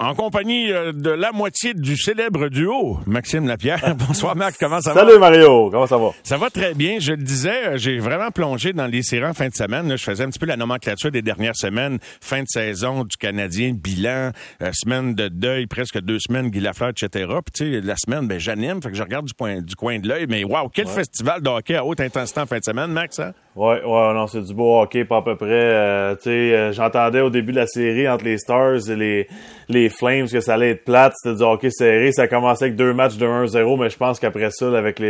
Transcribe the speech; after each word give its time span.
en 0.00 0.14
compagnie 0.14 0.72
euh, 0.72 0.92
de 0.92 1.10
la 1.10 1.30
moitié 1.30 1.74
du 1.74 1.96
célèbre 1.96 2.48
duo, 2.48 2.98
Maxime 3.06 3.46
Lapierre. 3.46 3.94
Bonsoir 4.08 4.34
Marc, 4.34 4.56
comment 4.58 4.80
ça 4.80 4.94
va? 4.94 5.00
Salut 5.00 5.18
Mario, 5.18 5.68
comment 5.70 5.86
ça 5.86 5.98
va? 5.98 6.10
Ça 6.22 6.38
va 6.38 6.48
très 6.48 6.72
bien. 6.72 6.98
Je 6.98 7.12
le 7.12 7.22
disais, 7.22 7.66
euh, 7.66 7.76
j'ai 7.76 7.98
vraiment 7.98 8.30
plongé 8.30 8.72
dans 8.72 8.86
les 8.86 9.02
séries 9.02 9.26
en 9.26 9.34
fin 9.34 9.48
de 9.48 9.54
semaine. 9.54 9.94
je 9.96 10.02
faisais 10.02 10.24
un 10.24 10.30
petit 10.30 10.38
peu 10.38 10.46
la 10.46 10.56
nomenclature 10.56 11.10
des 11.10 11.20
dernières 11.20 11.56
semaines. 11.56 11.98
Fin 12.22 12.40
de 12.40 12.48
saison 12.48 13.04
du 13.04 13.16
Canadien, 13.18 13.72
bilan, 13.74 14.30
euh, 14.62 14.70
semaine 14.72 15.14
de 15.14 15.28
deuil, 15.28 15.66
presque 15.66 16.00
deux 16.00 16.18
semaines, 16.18 16.48
Guy 16.48 16.60
Lafleur, 16.60 16.90
etc. 16.90 17.26
Puis 17.44 17.52
tu 17.52 17.74
sais, 17.74 17.80
la 17.86 17.96
semaine, 17.96 18.26
ben 18.26 18.40
j'anime, 18.40 18.82
fait 18.82 18.90
que 18.90 18.96
je 18.96 19.02
regarde 19.02 19.26
du, 19.26 19.34
point, 19.34 19.60
du 19.60 19.76
coin 19.76 19.98
de 19.98 20.08
l'œil. 20.08 20.26
Mais 20.28 20.44
waouh, 20.44 20.70
quel 20.70 20.86
festival 20.86 21.42
de 21.42 21.48
hockey 21.50 21.74
à 21.74 21.84
haute 21.84 22.00
intensité 22.00 22.40
en 22.40 22.46
fin 22.46 22.58
de 22.58 22.64
semaine, 22.64 22.90
Max, 22.90 23.18
hein? 23.18 23.34
Ouais, 23.56 23.82
ouais, 23.82 24.14
non, 24.14 24.26
c'est 24.28 24.42
du 24.42 24.54
beau 24.54 24.80
hockey, 24.80 25.04
pas 25.04 25.18
à 25.18 25.22
peu 25.22 25.36
près. 25.36 26.16
tu 26.16 26.22
sais, 26.22 26.72
j'entendais 26.72 27.20
au 27.20 27.30
début 27.30 27.52
de 27.52 27.58
la 27.58 27.66
série 27.66 28.08
entre 28.08 28.24
les 28.24 28.38
Stars 28.38 28.88
et 28.88 28.96
les, 28.96 29.28
les 29.70 29.88
Flames 29.88 30.28
que 30.28 30.40
ça 30.40 30.54
allait 30.54 30.70
être 30.70 30.84
plate, 30.84 31.14
c'était 31.16 31.36
du 31.36 31.42
hockey 31.42 31.70
serré. 31.70 32.12
Ça 32.12 32.22
a 32.22 32.28
commencé 32.28 32.64
avec 32.64 32.76
deux 32.76 32.92
matchs 32.92 33.16
de 33.16 33.26
1-0, 33.26 33.80
mais 33.80 33.88
je 33.88 33.96
pense 33.96 34.18
qu'après 34.18 34.50
ça, 34.50 34.66
avec 34.76 35.00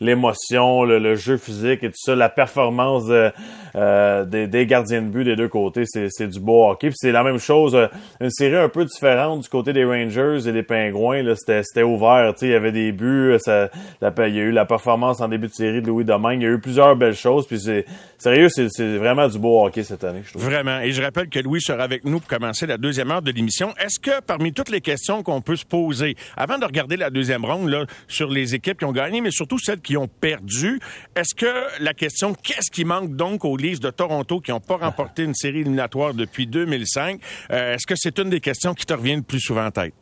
l'émotion, 0.00 0.84
le, 0.84 1.14
jeu 1.14 1.36
physique 1.36 1.84
et 1.84 1.88
tout 1.88 1.96
ça, 1.96 2.14
la 2.14 2.28
performance 2.28 3.04
euh, 3.76 4.24
des, 4.24 4.66
gardiens 4.66 5.02
de 5.02 5.08
but 5.08 5.24
des 5.24 5.36
deux 5.36 5.48
côtés, 5.48 5.84
c'est 5.86 6.26
du 6.26 6.40
beau 6.40 6.68
hockey. 6.68 6.90
c'est 6.94 7.12
la 7.12 7.22
même 7.22 7.38
chose, 7.38 7.74
euh, 7.74 7.86
une 8.20 8.30
série 8.30 8.56
un 8.56 8.68
peu 8.68 8.84
différente 8.84 9.42
du 9.42 9.48
côté 9.48 9.72
des 9.72 9.84
Rangers 9.84 10.48
et 10.48 10.52
des 10.52 10.62
Pingouins. 10.62 11.22
C'était 11.34 11.82
ouvert, 11.82 12.34
il 12.42 12.48
y 12.48 12.54
avait 12.54 12.72
des 12.72 12.92
buts, 12.92 13.36
ça, 13.38 13.68
il 14.02 14.34
y 14.34 14.40
a 14.40 14.42
eu 14.42 14.50
la 14.50 14.64
performance 14.64 15.20
en 15.20 15.28
début 15.28 15.48
de 15.48 15.52
série 15.52 15.80
de 15.80 15.86
Louis 15.86 16.04
Domingue. 16.04 16.40
Il 16.40 16.44
y 16.44 16.48
a 16.48 16.52
eu 16.52 16.60
plusieurs 16.60 16.96
belles 16.96 17.14
choses. 17.14 17.46
Puis 17.46 17.60
c'est 17.60 17.84
sérieux, 18.18 18.48
c'est 18.48 18.96
vraiment 18.96 19.28
du 19.28 19.38
beau 19.38 19.64
hockey 19.64 19.84
cette 19.84 20.04
année, 20.04 20.22
je 20.24 20.30
trouve. 20.30 20.44
Vraiment. 20.44 20.80
Et 20.80 20.92
je 20.92 21.02
rappelle 21.02 21.28
que 21.28 21.38
Louis 21.38 21.60
sera 21.60 21.82
avec 21.82 22.04
nous 22.04 22.20
pour 22.20 22.28
commencer 22.28 22.66
la 22.66 22.76
deuxième 22.76 23.10
heure 23.10 23.22
de 23.22 23.30
l'émission. 23.30 23.74
Est-ce 23.78 23.98
que 24.00 24.20
parmi 24.20 24.52
toutes 24.52 24.70
les 24.70 24.80
questions 24.80 25.22
qu'on 25.22 25.40
peut 25.40 25.56
se 25.56 25.64
poser, 25.64 26.16
avant 26.36 26.58
de 26.58 26.64
regarder 26.64 26.96
la 26.96 27.10
deuxième 27.10 27.44
ronde 27.44 27.68
là, 27.68 27.84
sur 28.06 28.30
les 28.30 28.54
équipes 28.54 28.78
qui 28.78 28.84
ont 28.84 28.92
gagné, 28.92 29.20
mais 29.20 29.30
surtout 29.30 29.58
celles 29.58 29.80
qui 29.80 29.96
ont 29.96 30.08
perdu, 30.08 30.80
est-ce 31.16 31.34
que 31.34 31.82
la 31.82 31.94
question 31.94 32.34
qu'est-ce 32.34 32.70
qui 32.70 32.84
manque 32.84 33.14
donc 33.14 33.44
aux 33.44 33.56
Leafs 33.56 33.80
de 33.80 33.90
Toronto 33.90 34.40
qui 34.40 34.50
n'ont 34.50 34.60
pas 34.60 34.76
remporté 34.80 35.24
une 35.24 35.34
série 35.34 35.60
éliminatoire 35.60 36.14
depuis 36.14 36.46
2005, 36.46 37.20
euh, 37.50 37.74
est-ce 37.74 37.86
que 37.86 37.94
c'est 37.96 38.18
une 38.18 38.30
des 38.30 38.40
questions 38.40 38.74
qui 38.74 38.86
te 38.86 38.94
revient 38.94 39.16
le 39.16 39.22
plus 39.22 39.40
souvent 39.40 39.66
en 39.66 39.70
tête? 39.70 39.94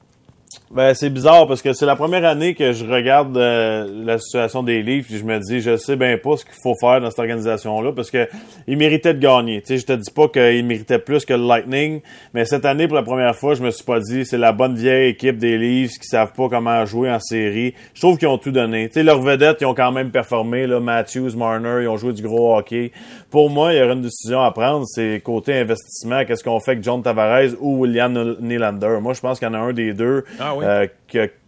Ben, 0.70 0.94
c'est 0.94 1.10
bizarre 1.10 1.46
parce 1.46 1.62
que 1.62 1.72
c'est 1.72 1.86
la 1.86 1.94
première 1.94 2.24
année 2.24 2.54
que 2.54 2.72
je 2.72 2.84
regarde 2.84 3.36
euh, 3.36 3.88
la 4.04 4.18
situation 4.18 4.64
des 4.64 4.82
livres 4.82 5.06
et 5.12 5.18
je 5.18 5.24
me 5.24 5.38
dis, 5.38 5.60
je 5.60 5.76
sais 5.76 5.94
bien 5.94 6.18
pas 6.18 6.36
ce 6.36 6.44
qu'il 6.44 6.54
faut 6.60 6.74
faire 6.80 7.00
dans 7.00 7.08
cette 7.08 7.20
organisation-là 7.20 7.92
parce 7.92 8.10
que 8.10 8.28
ils 8.66 8.76
méritaient 8.76 9.14
de 9.14 9.20
gagner. 9.20 9.62
Tu 9.62 9.78
je 9.78 9.86
te 9.86 9.92
dis 9.92 10.10
pas 10.10 10.28
qu'ils 10.28 10.64
méritaient 10.64 10.98
plus 10.98 11.24
que 11.24 11.34
le 11.34 11.46
Lightning, 11.46 12.00
mais 12.34 12.44
cette 12.44 12.64
année, 12.64 12.88
pour 12.88 12.96
la 12.96 13.04
première 13.04 13.34
fois, 13.36 13.54
je 13.54 13.62
me 13.62 13.70
suis 13.70 13.84
pas 13.84 14.00
dit, 14.00 14.26
c'est 14.26 14.38
la 14.38 14.52
bonne 14.52 14.74
vieille 14.74 15.10
équipe 15.10 15.38
des 15.38 15.56
Leafs 15.56 15.98
qui 16.00 16.08
savent 16.08 16.32
pas 16.32 16.48
comment 16.48 16.84
jouer 16.84 17.10
en 17.10 17.20
série. 17.20 17.74
Je 17.94 18.00
trouve 18.00 18.18
qu'ils 18.18 18.28
ont 18.28 18.38
tout 18.38 18.50
donné. 18.50 18.88
Tu 18.88 19.02
leurs 19.04 19.22
vedettes, 19.22 19.58
ils 19.60 19.66
ont 19.66 19.74
quand 19.74 19.92
même 19.92 20.10
performé, 20.10 20.66
là, 20.66 20.80
Matthews, 20.80 21.36
Marner, 21.36 21.82
ils 21.82 21.88
ont 21.88 21.96
joué 21.96 22.12
du 22.12 22.22
gros 22.22 22.56
hockey. 22.56 22.90
Pour 23.30 23.50
moi, 23.50 23.72
il 23.72 23.78
y 23.78 23.82
aurait 23.82 23.94
une 23.94 24.02
décision 24.02 24.42
à 24.42 24.50
prendre, 24.50 24.84
c'est 24.86 25.20
côté 25.22 25.54
investissement, 25.54 26.24
qu'est-ce 26.24 26.42
qu'on 26.42 26.58
fait 26.58 26.72
avec 26.72 26.82
John 26.82 27.02
Tavares 27.02 27.50
ou 27.60 27.82
William 27.82 28.36
Nylander. 28.40 28.98
Moi, 29.00 29.14
je 29.14 29.20
pense 29.20 29.38
qu'il 29.38 29.46
y 29.46 29.50
en 29.50 29.54
a 29.54 29.58
un 29.58 29.72
des 29.72 29.92
deux 29.92 30.24
ah 30.38 30.54
euh, 30.54 30.86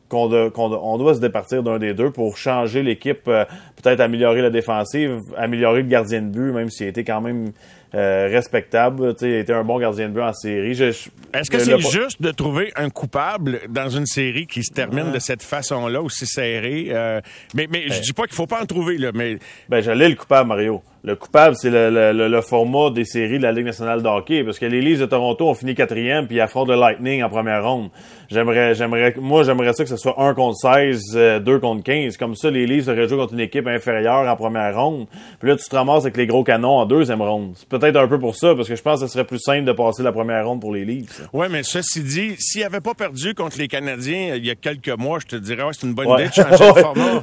qu'on 0.08 0.98
doit 0.98 1.14
se 1.14 1.20
départir 1.20 1.62
d'un 1.62 1.78
des 1.78 1.92
deux 1.92 2.10
pour 2.10 2.36
changer 2.38 2.82
l'équipe, 2.82 3.28
euh, 3.28 3.44
peut-être 3.82 4.00
améliorer 4.00 4.40
la 4.40 4.50
défensive, 4.50 5.20
améliorer 5.36 5.82
le 5.82 5.88
gardien 5.88 6.22
de 6.22 6.28
but, 6.28 6.52
même 6.52 6.70
s'il 6.70 6.86
a 6.86 6.88
été 6.88 7.04
quand 7.04 7.20
même 7.20 7.52
euh, 7.94 8.28
respectable. 8.30 9.14
Il 9.20 9.34
a 9.34 9.38
été 9.38 9.52
un 9.52 9.64
bon 9.64 9.78
gardien 9.78 10.08
de 10.08 10.14
but 10.14 10.22
en 10.22 10.32
série. 10.32 10.72
Est-ce 10.72 11.50
que 11.50 11.58
c'est 11.58 11.78
juste 11.78 12.22
de 12.22 12.30
trouver 12.30 12.72
un 12.76 12.88
coupable 12.88 13.60
dans 13.68 13.90
une 13.90 14.06
série 14.06 14.46
qui 14.46 14.62
se 14.62 14.72
termine 14.72 15.12
de 15.12 15.18
cette 15.18 15.42
façon-là, 15.42 16.00
aussi 16.00 16.26
serrée? 16.26 16.88
mais 17.54 17.68
mais 17.70 17.84
je 17.88 17.94
ben. 17.94 18.00
dis 18.00 18.12
pas 18.12 18.24
qu'il 18.24 18.34
faut 18.34 18.46
pas 18.46 18.62
en 18.62 18.66
trouver, 18.66 18.96
là, 18.96 19.10
mais... 19.14 19.38
Ben, 19.68 19.82
j'allais 19.82 20.08
le 20.08 20.14
coupable, 20.14 20.48
Mario. 20.48 20.82
Le 21.04 21.14
coupable, 21.14 21.54
c'est 21.56 21.70
le, 21.70 22.40
format 22.40 22.90
des 22.90 23.04
séries 23.04 23.38
de 23.38 23.44
la 23.44 23.52
Ligue 23.52 23.66
nationale 23.66 24.02
de 24.02 24.08
hockey, 24.08 24.42
parce 24.42 24.58
que 24.58 24.66
les 24.66 24.80
Leafs 24.80 24.98
de 24.98 25.06
Toronto 25.06 25.48
ont 25.48 25.54
fini 25.54 25.74
quatrième, 25.74 26.26
puis 26.26 26.36
ils 26.36 26.40
affrontent 26.40 26.72
le 26.72 26.78
Lightning 26.78 27.22
en 27.22 27.28
première 27.28 27.64
ronde. 27.64 27.90
J'aimerais, 28.28 28.74
j'aimerais, 28.74 29.14
moi, 29.18 29.42
j'aimerais 29.42 29.72
ça 29.72 29.84
que 29.84 29.90
ce 29.90 29.96
soit 29.96 30.20
1 30.20 30.34
contre 30.34 30.56
16, 30.56 31.02
2 31.12 31.18
euh, 31.18 31.58
contre 31.60 31.82
15. 31.84 32.16
Comme 32.16 32.34
ça, 32.34 32.50
les 32.50 32.66
Leafs 32.66 32.88
auraient 32.88 33.08
joué 33.08 33.16
contre 33.16 33.32
une 33.32 33.40
équipe 33.40 33.66
inférieure 33.66 34.28
en 34.28 34.36
première 34.36 34.76
ronde. 34.76 35.06
Puis 35.38 35.48
là, 35.48 35.56
tu 35.56 35.68
te 35.68 35.74
ramasses 35.74 36.02
avec 36.02 36.16
les 36.16 36.26
gros 36.26 36.42
canons 36.42 36.78
en 36.78 36.86
deuxième 36.86 37.22
ronde. 37.22 37.52
C'est 37.54 37.68
peut-être 37.68 37.96
un 37.96 38.08
peu 38.08 38.18
pour 38.18 38.34
ça, 38.34 38.54
parce 38.54 38.68
que 38.68 38.74
je 38.74 38.82
pense 38.82 39.00
que 39.00 39.06
ce 39.06 39.12
serait 39.12 39.24
plus 39.24 39.38
simple 39.38 39.64
de 39.64 39.72
passer 39.72 40.02
la 40.02 40.12
première 40.12 40.46
ronde 40.46 40.60
pour 40.60 40.74
les 40.74 40.84
Leafs. 40.84 41.22
Oui, 41.32 41.46
mais 41.50 41.62
ceci 41.62 42.02
dit, 42.02 42.34
s'ils 42.38 42.62
n'avaient 42.62 42.80
pas 42.80 42.94
perdu 42.94 43.34
contre 43.34 43.56
les 43.58 43.68
Canadiens 43.68 44.34
il 44.34 44.44
y 44.44 44.50
a 44.50 44.56
quelques 44.56 44.88
mois, 44.88 45.20
je 45.20 45.26
te 45.26 45.36
dirais, 45.36 45.62
ouais, 45.62 45.72
c'est 45.72 45.86
une 45.86 45.94
bonne 45.94 46.10
idée 46.10 46.28
de 46.28 46.34
changer 46.34 46.66
le 46.66 46.80
format. 46.82 47.22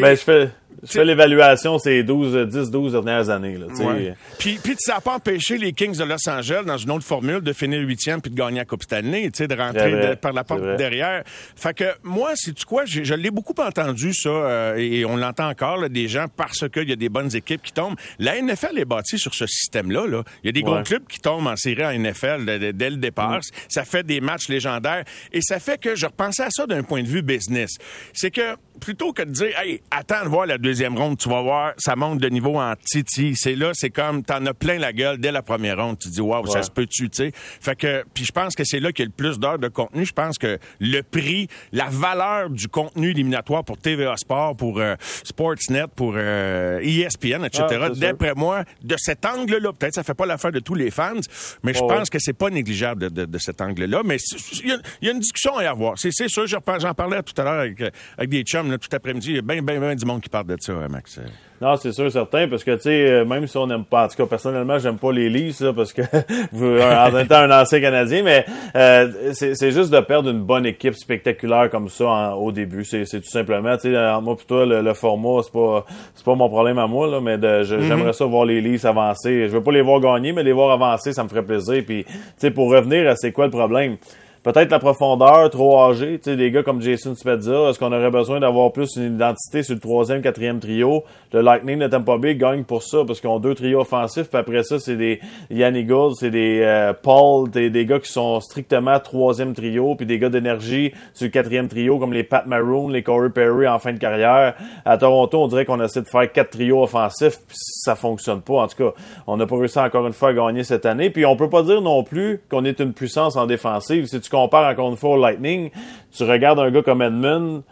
ben, 0.00 0.14
je 0.16 0.22
fais... 0.22 0.48
Je 0.82 0.92
fais 0.92 1.04
l'évaluation 1.04 1.78
ces 1.78 2.02
12, 2.02 2.48
10, 2.48 2.70
12 2.70 2.92
dernières 2.92 3.30
années. 3.30 3.56
Là, 3.56 3.66
ouais. 3.66 4.14
Puis, 4.38 4.58
puis 4.62 4.76
ça 4.78 4.94
n'a 4.94 5.00
pas 5.00 5.14
empêché 5.14 5.58
les 5.58 5.72
Kings 5.72 5.96
de 5.96 6.04
Los 6.04 6.28
Angeles, 6.28 6.62
dans 6.66 6.76
une 6.76 6.90
autre 6.90 7.04
formule, 7.04 7.40
de 7.40 7.52
finir 7.52 7.80
huitième 7.80 8.20
puis 8.20 8.30
de 8.30 8.36
gagner 8.36 8.58
la 8.58 8.64
Coupe 8.64 8.82
Stanley, 8.82 9.30
de 9.30 9.54
rentrer 9.54 10.16
par 10.16 10.32
la 10.32 10.44
porte 10.44 10.76
derrière. 10.76 11.22
Fait 11.26 11.74
que 11.74 11.84
moi, 12.02 12.32
c'est 12.34 12.54
tu 12.54 12.64
quoi, 12.64 12.84
je, 12.84 13.14
l'ai 13.14 13.30
beaucoup 13.30 13.54
entendu 13.58 14.14
ça, 14.14 14.28
euh, 14.28 14.76
et 14.76 15.04
on 15.04 15.16
l'entend 15.16 15.48
encore, 15.48 15.78
là, 15.78 15.88
des 15.88 16.08
gens, 16.08 16.26
parce 16.34 16.68
qu'il 16.68 16.88
y 16.88 16.92
a 16.92 16.96
des 16.96 17.08
bonnes 17.08 17.34
équipes 17.34 17.62
qui 17.62 17.72
tombent. 17.72 17.96
La 18.18 18.40
NFL 18.40 18.78
est 18.78 18.84
bâtie 18.84 19.18
sur 19.18 19.34
ce 19.34 19.46
système-là. 19.46 20.06
Là. 20.06 20.22
Il 20.42 20.46
y 20.46 20.50
a 20.50 20.52
des 20.52 20.62
gros 20.62 20.82
clubs 20.82 21.06
qui 21.06 21.18
tombent 21.18 21.46
en 21.46 21.56
série 21.56 21.84
en 21.84 21.92
NFL 21.92 22.72
dès, 22.74 22.90
le 22.90 22.96
départ. 22.96 23.38
Mm. 23.38 23.40
Ça 23.68 23.84
fait 23.84 24.04
des 24.04 24.20
matchs 24.20 24.48
légendaires. 24.48 25.04
Et 25.32 25.40
ça 25.40 25.58
fait 25.58 25.80
que 25.80 25.94
je 25.94 26.06
repensais 26.06 26.44
à 26.44 26.50
ça 26.50 26.66
d'un 26.66 26.82
point 26.82 27.02
de 27.02 27.08
vue 27.08 27.22
business. 27.22 27.76
C'est 28.12 28.30
que 28.30 28.56
plutôt 28.80 29.12
que 29.12 29.22
de 29.22 29.30
dire, 29.30 29.58
hey, 29.58 29.80
attends 29.90 30.24
de 30.24 30.28
voir 30.28 30.46
la 30.46 30.58
deuxième 30.58 30.67
ronde, 30.96 31.18
tu 31.18 31.28
vas 31.28 31.42
voir, 31.42 31.72
ça 31.76 31.96
monte 31.96 32.18
de 32.18 32.28
niveau 32.28 32.58
en 32.58 32.74
titi. 32.76 33.34
C'est 33.36 33.54
là, 33.54 33.70
c'est 33.74 33.90
comme, 33.90 34.22
t'en 34.22 34.44
as 34.46 34.54
plein 34.54 34.78
la 34.78 34.92
gueule 34.92 35.18
dès 35.18 35.32
la 35.32 35.42
première 35.42 35.82
ronde. 35.82 35.98
Tu 35.98 36.08
dis, 36.08 36.20
waouh, 36.20 36.46
ça 36.46 36.62
se 36.62 36.70
peut-tu, 36.70 37.10
tu 37.10 37.16
sais? 37.16 37.32
Fait 37.34 37.76
que, 37.76 38.04
puis 38.14 38.24
je 38.24 38.32
pense 38.32 38.54
que 38.54 38.64
c'est 38.64 38.80
là 38.80 38.92
qu'il 38.92 39.04
y 39.04 39.06
a 39.06 39.10
le 39.10 39.12
plus 39.12 39.38
d'heures 39.38 39.58
de 39.58 39.68
contenu. 39.68 40.04
Je 40.04 40.12
pense 40.12 40.38
que 40.38 40.58
le 40.80 41.02
prix, 41.02 41.48
la 41.72 41.88
valeur 41.88 42.50
du 42.50 42.68
contenu 42.68 43.10
éliminatoire 43.10 43.64
pour 43.64 43.78
TVA 43.78 44.16
Sport, 44.16 44.56
pour 44.56 44.78
euh, 44.78 44.94
Sportsnet, 45.24 45.84
pour 45.94 46.14
euh, 46.16 46.80
ESPN, 46.80 47.44
etc. 47.44 47.66
Ah, 47.70 47.90
d'après 47.90 48.34
moi, 48.34 48.64
de 48.82 48.96
cet 48.98 49.24
angle-là, 49.24 49.72
peut-être 49.72 49.94
ça 49.94 50.02
fait 50.02 50.14
pas 50.14 50.26
l'affaire 50.26 50.52
de 50.52 50.60
tous 50.60 50.74
les 50.74 50.90
fans, 50.90 51.20
mais 51.62 51.74
je 51.74 51.80
pense 51.80 52.10
que 52.10 52.18
c'est 52.18 52.32
pas 52.32 52.50
négligeable 52.50 53.10
de, 53.10 53.24
de, 53.24 53.38
cet 53.38 53.60
angle-là. 53.60 54.02
Mais 54.04 54.16
il 54.62 54.78
y, 55.02 55.08
a 55.08 55.12
une 55.12 55.20
discussion 55.20 55.56
à 55.56 55.64
y 55.64 55.66
avoir. 55.66 55.98
C'est 55.98 56.28
sûr, 56.28 56.46
j'en 56.46 56.60
parlais 56.60 57.22
tout 57.22 57.40
à 57.40 57.44
l'heure 57.44 57.60
avec, 57.60 57.80
avec 58.16 58.30
des 58.30 58.42
chums 58.42 58.76
tout 58.78 58.88
après-midi. 58.92 59.30
Il 59.30 59.36
y 59.36 59.38
a 59.38 59.42
bien, 59.42 59.62
bien, 59.62 59.80
bien 59.80 59.94
du 59.94 60.04
monde 60.04 60.20
qui 60.20 60.28
parle 60.28 60.46
de 60.46 60.56
ça, 60.62 60.72
hein, 60.72 60.88
Max. 60.88 61.20
Non, 61.60 61.74
c'est 61.74 61.90
sûr, 61.90 62.10
certain, 62.12 62.46
parce 62.46 62.62
que, 62.62 62.76
tu 62.76 62.82
sais, 62.82 63.10
euh, 63.10 63.24
même 63.24 63.48
si 63.48 63.56
on 63.56 63.66
n'aime 63.66 63.84
pas, 63.84 64.04
en 64.04 64.08
tout 64.08 64.16
cas, 64.16 64.26
personnellement, 64.26 64.78
j'aime 64.78 64.96
pas 64.96 65.10
les 65.10 65.28
livres, 65.28 65.54
ça, 65.54 65.72
parce 65.72 65.92
que, 65.92 66.02
en 66.52 67.18
étant 67.18 67.38
un 67.38 67.62
ancien 67.62 67.80
Canadien, 67.80 68.22
mais 68.22 68.46
euh, 68.76 69.32
c'est 69.32 69.72
juste 69.72 69.90
de 69.90 69.98
perdre 69.98 70.30
une 70.30 70.42
bonne 70.42 70.66
équipe 70.66 70.94
spectaculaire 70.94 71.68
comme 71.68 71.88
ça 71.88 72.36
au 72.36 72.52
début. 72.52 72.84
C'est 72.84 73.04
tout 73.04 73.30
simplement, 73.30 73.76
tu 73.76 73.92
sais, 73.92 74.20
moi, 74.20 74.36
pour 74.36 74.46
toi, 74.46 74.66
le, 74.66 74.94
format, 74.94 75.42
c'est 75.42 75.52
pas 75.52 75.84
c'est 76.14 76.24
pas 76.24 76.36
mon 76.36 76.48
problème 76.48 76.78
à 76.78 76.86
moi, 76.86 77.08
là, 77.08 77.20
mais 77.20 77.36
mm-hmm. 77.36 77.64
j'aimerais 77.64 78.12
ça 78.12 78.24
voir 78.24 78.44
les 78.44 78.60
livres 78.60 78.86
avancer. 78.86 79.48
Je 79.48 79.52
veux 79.52 79.62
pas 79.62 79.72
les 79.72 79.82
voir 79.82 80.00
gagner, 80.00 80.32
mais 80.32 80.44
les 80.44 80.52
voir 80.52 80.70
avancer, 80.70 81.12
ça 81.12 81.24
me 81.24 81.28
ferait 81.28 81.44
plaisir. 81.44 81.82
Puis, 81.84 82.04
tu 82.04 82.12
sais, 82.36 82.50
pour 82.52 82.70
revenir 82.70 83.08
à 83.10 83.16
c'est 83.16 83.32
quoi 83.32 83.46
le 83.46 83.50
problème? 83.50 83.96
Peut-être 84.42 84.70
la 84.70 84.78
profondeur 84.78 85.50
trop 85.50 85.80
âgée, 85.80 86.18
tu 86.18 86.30
sais, 86.30 86.36
des 86.36 86.50
gars 86.50 86.62
comme 86.62 86.80
Jason 86.80 87.14
Spezza, 87.14 87.68
est-ce 87.68 87.78
qu'on 87.78 87.92
aurait 87.92 88.10
besoin 88.10 88.40
d'avoir 88.40 88.72
plus 88.72 88.96
une 88.96 89.14
identité 89.14 89.62
sur 89.62 89.74
le 89.74 89.80
troisième, 89.80 90.22
quatrième 90.22 90.60
trio? 90.60 91.04
Le 91.32 91.40
Lightning 91.40 91.78
de 91.78 91.86
Tampa 91.86 92.16
Bay 92.18 92.36
gagne 92.36 92.64
pour 92.64 92.82
ça, 92.82 92.98
parce 93.06 93.20
qu'ils 93.20 93.30
ont 93.30 93.38
deux 93.38 93.54
trios 93.54 93.80
offensifs, 93.80 94.28
puis 94.28 94.38
après 94.38 94.62
ça, 94.62 94.78
c'est 94.78 94.96
des 94.96 95.20
Yanni 95.50 95.84
Gould, 95.84 96.14
c'est 96.18 96.30
des 96.30 96.60
euh, 96.62 96.92
Paul, 96.92 97.50
des, 97.50 97.70
des 97.70 97.84
gars 97.84 97.98
qui 97.98 98.10
sont 98.10 98.40
strictement 98.40 98.98
troisième 99.00 99.54
trio, 99.54 99.94
puis 99.94 100.06
des 100.06 100.18
gars 100.18 100.28
d'énergie 100.28 100.92
sur 101.14 101.26
le 101.26 101.30
quatrième 101.30 101.68
trio, 101.68 101.98
comme 101.98 102.12
les 102.12 102.24
Pat 102.24 102.46
Maroon, 102.46 102.88
les 102.88 103.02
Corey 103.02 103.30
Perry 103.30 103.66
en 103.66 103.78
fin 103.78 103.92
de 103.92 103.98
carrière. 103.98 104.54
À 104.84 104.98
Toronto, 104.98 105.42
on 105.42 105.48
dirait 105.48 105.64
qu'on 105.64 105.82
essaie 105.82 106.02
de 106.02 106.08
faire 106.08 106.30
quatre 106.30 106.50
trios 106.50 106.82
offensifs, 106.82 107.38
puis 107.46 107.56
ça 107.56 107.94
fonctionne 107.94 108.40
pas. 108.40 108.54
En 108.54 108.68
tout 108.68 108.76
cas, 108.76 108.92
on 109.26 109.36
n'a 109.36 109.46
pas 109.46 109.56
réussi 109.56 109.78
encore 109.78 110.06
une 110.06 110.12
fois 110.12 110.30
à 110.30 110.32
gagner 110.32 110.64
cette 110.64 110.86
année, 110.86 111.10
puis 111.10 111.26
on 111.26 111.36
peut 111.36 111.50
pas 111.50 111.62
dire 111.62 111.80
non 111.80 112.02
plus 112.02 112.40
qu'on 112.50 112.64
est 112.64 112.80
une 112.80 112.92
puissance 112.92 113.36
en 113.36 113.46
défensive. 113.46 114.06
Si 114.06 114.20
tu 114.28 114.36
compares 114.36 114.70
encore 114.70 114.90
une 114.90 114.96
fois 114.96 115.16
Lightning, 115.16 115.70
tu 116.14 116.24
regardes 116.24 116.58
un 116.58 116.70
gars 116.70 116.82
comme 116.82 117.02
Edmund 117.02 117.62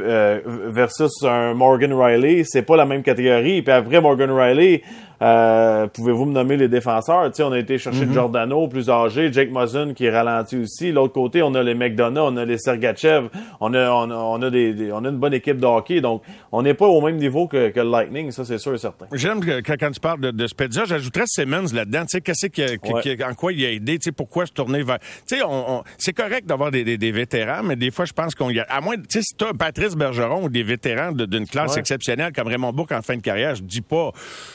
euh, 0.00 0.40
versus 0.44 1.12
un 1.24 1.54
Morgan 1.54 1.92
Riley, 1.92 2.42
c'est 2.44 2.62
pas 2.62 2.76
la 2.76 2.84
même 2.84 3.02
catégorie. 3.02 3.62
Puis 3.62 3.72
après 3.72 4.00
Morgan 4.00 4.30
Riley, 4.30 4.82
Euh, 5.20 5.86
pouvez-vous 5.88 6.26
me 6.26 6.32
nommer 6.32 6.56
les 6.56 6.68
défenseurs? 6.68 7.34
sais, 7.34 7.42
on 7.42 7.52
a 7.52 7.58
été 7.58 7.78
chercher 7.78 8.06
mm 8.06 8.12
Giordano, 8.12 8.68
plus 8.68 8.88
âgé, 8.88 9.32
Jake 9.32 9.50
Muzzin 9.50 9.92
qui 9.94 10.06
est 10.06 10.10
ralenti 10.10 10.56
aussi. 10.56 10.92
L'autre 10.92 11.12
côté, 11.12 11.42
on 11.42 11.54
a 11.54 11.62
les 11.62 11.74
McDonough, 11.74 12.32
on 12.32 12.36
a 12.36 12.44
les 12.44 12.58
Sergachev, 12.58 13.28
on 13.60 13.74
a, 13.74 13.90
on 13.90 14.42
a, 14.42 14.50
des, 14.50 14.90
on 14.92 15.04
a 15.04 15.08
une 15.08 15.18
bonne 15.18 15.34
équipe 15.34 15.58
de 15.58 15.66
hockey. 15.66 16.00
Donc, 16.00 16.22
on 16.52 16.62
n'est 16.62 16.74
pas 16.74 16.86
au 16.86 17.00
même 17.00 17.16
niveau 17.16 17.46
que, 17.46 17.70
que 17.70 17.80
le 17.80 17.90
Lightning, 17.90 18.30
ça 18.30 18.44
c'est 18.44 18.58
sûr 18.58 18.74
et 18.74 18.78
certain. 18.78 19.06
J'aime 19.12 19.40
que 19.40 19.60
quand 19.60 19.90
tu 19.90 20.00
parles 20.00 20.20
de, 20.20 20.30
de 20.30 20.46
j'ajouterais 20.84 21.24
Simmons 21.26 21.72
là-dedans. 21.72 22.02
Tu 22.02 22.08
sais, 22.08 22.20
qu'est-ce 22.20 22.46
qui, 22.46 22.62
en 23.22 23.34
quoi 23.34 23.52
il 23.52 23.64
a 23.64 23.70
aidé? 23.70 23.98
Tu 23.98 24.04
sais, 24.04 24.12
pourquoi 24.12 24.46
se 24.46 24.52
tourner 24.52 24.82
vers... 24.82 24.98
Tu 24.98 25.36
sais, 25.36 25.42
on, 25.44 25.82
c'est 25.96 26.12
correct 26.12 26.46
d'avoir 26.46 26.70
des, 26.70 26.96
des, 26.96 27.12
vétérans, 27.12 27.62
mais 27.62 27.76
des 27.76 27.90
fois, 27.90 28.04
je 28.04 28.12
pense 28.12 28.34
qu'on 28.34 28.50
y 28.50 28.60
a... 28.60 28.66
À 28.68 28.80
moins, 28.80 28.96
tu 28.96 29.04
sais, 29.10 29.22
si 29.22 29.34
as 29.44 29.52
Patrice 29.54 29.94
Bergeron 29.94 30.44
ou 30.44 30.48
des 30.48 30.62
vétérans 30.62 31.12
d'une 31.12 31.46
classe 31.46 31.76
exceptionnelle 31.76 32.32
comme 32.32 32.48
Raymond 32.48 32.72
Bourque 32.72 32.92
en 32.92 33.02
fin 33.02 33.16
de 33.16 33.22
carrière, 33.22 33.54
je 33.54 33.62
dis 33.62 33.80
pas. 33.80 34.12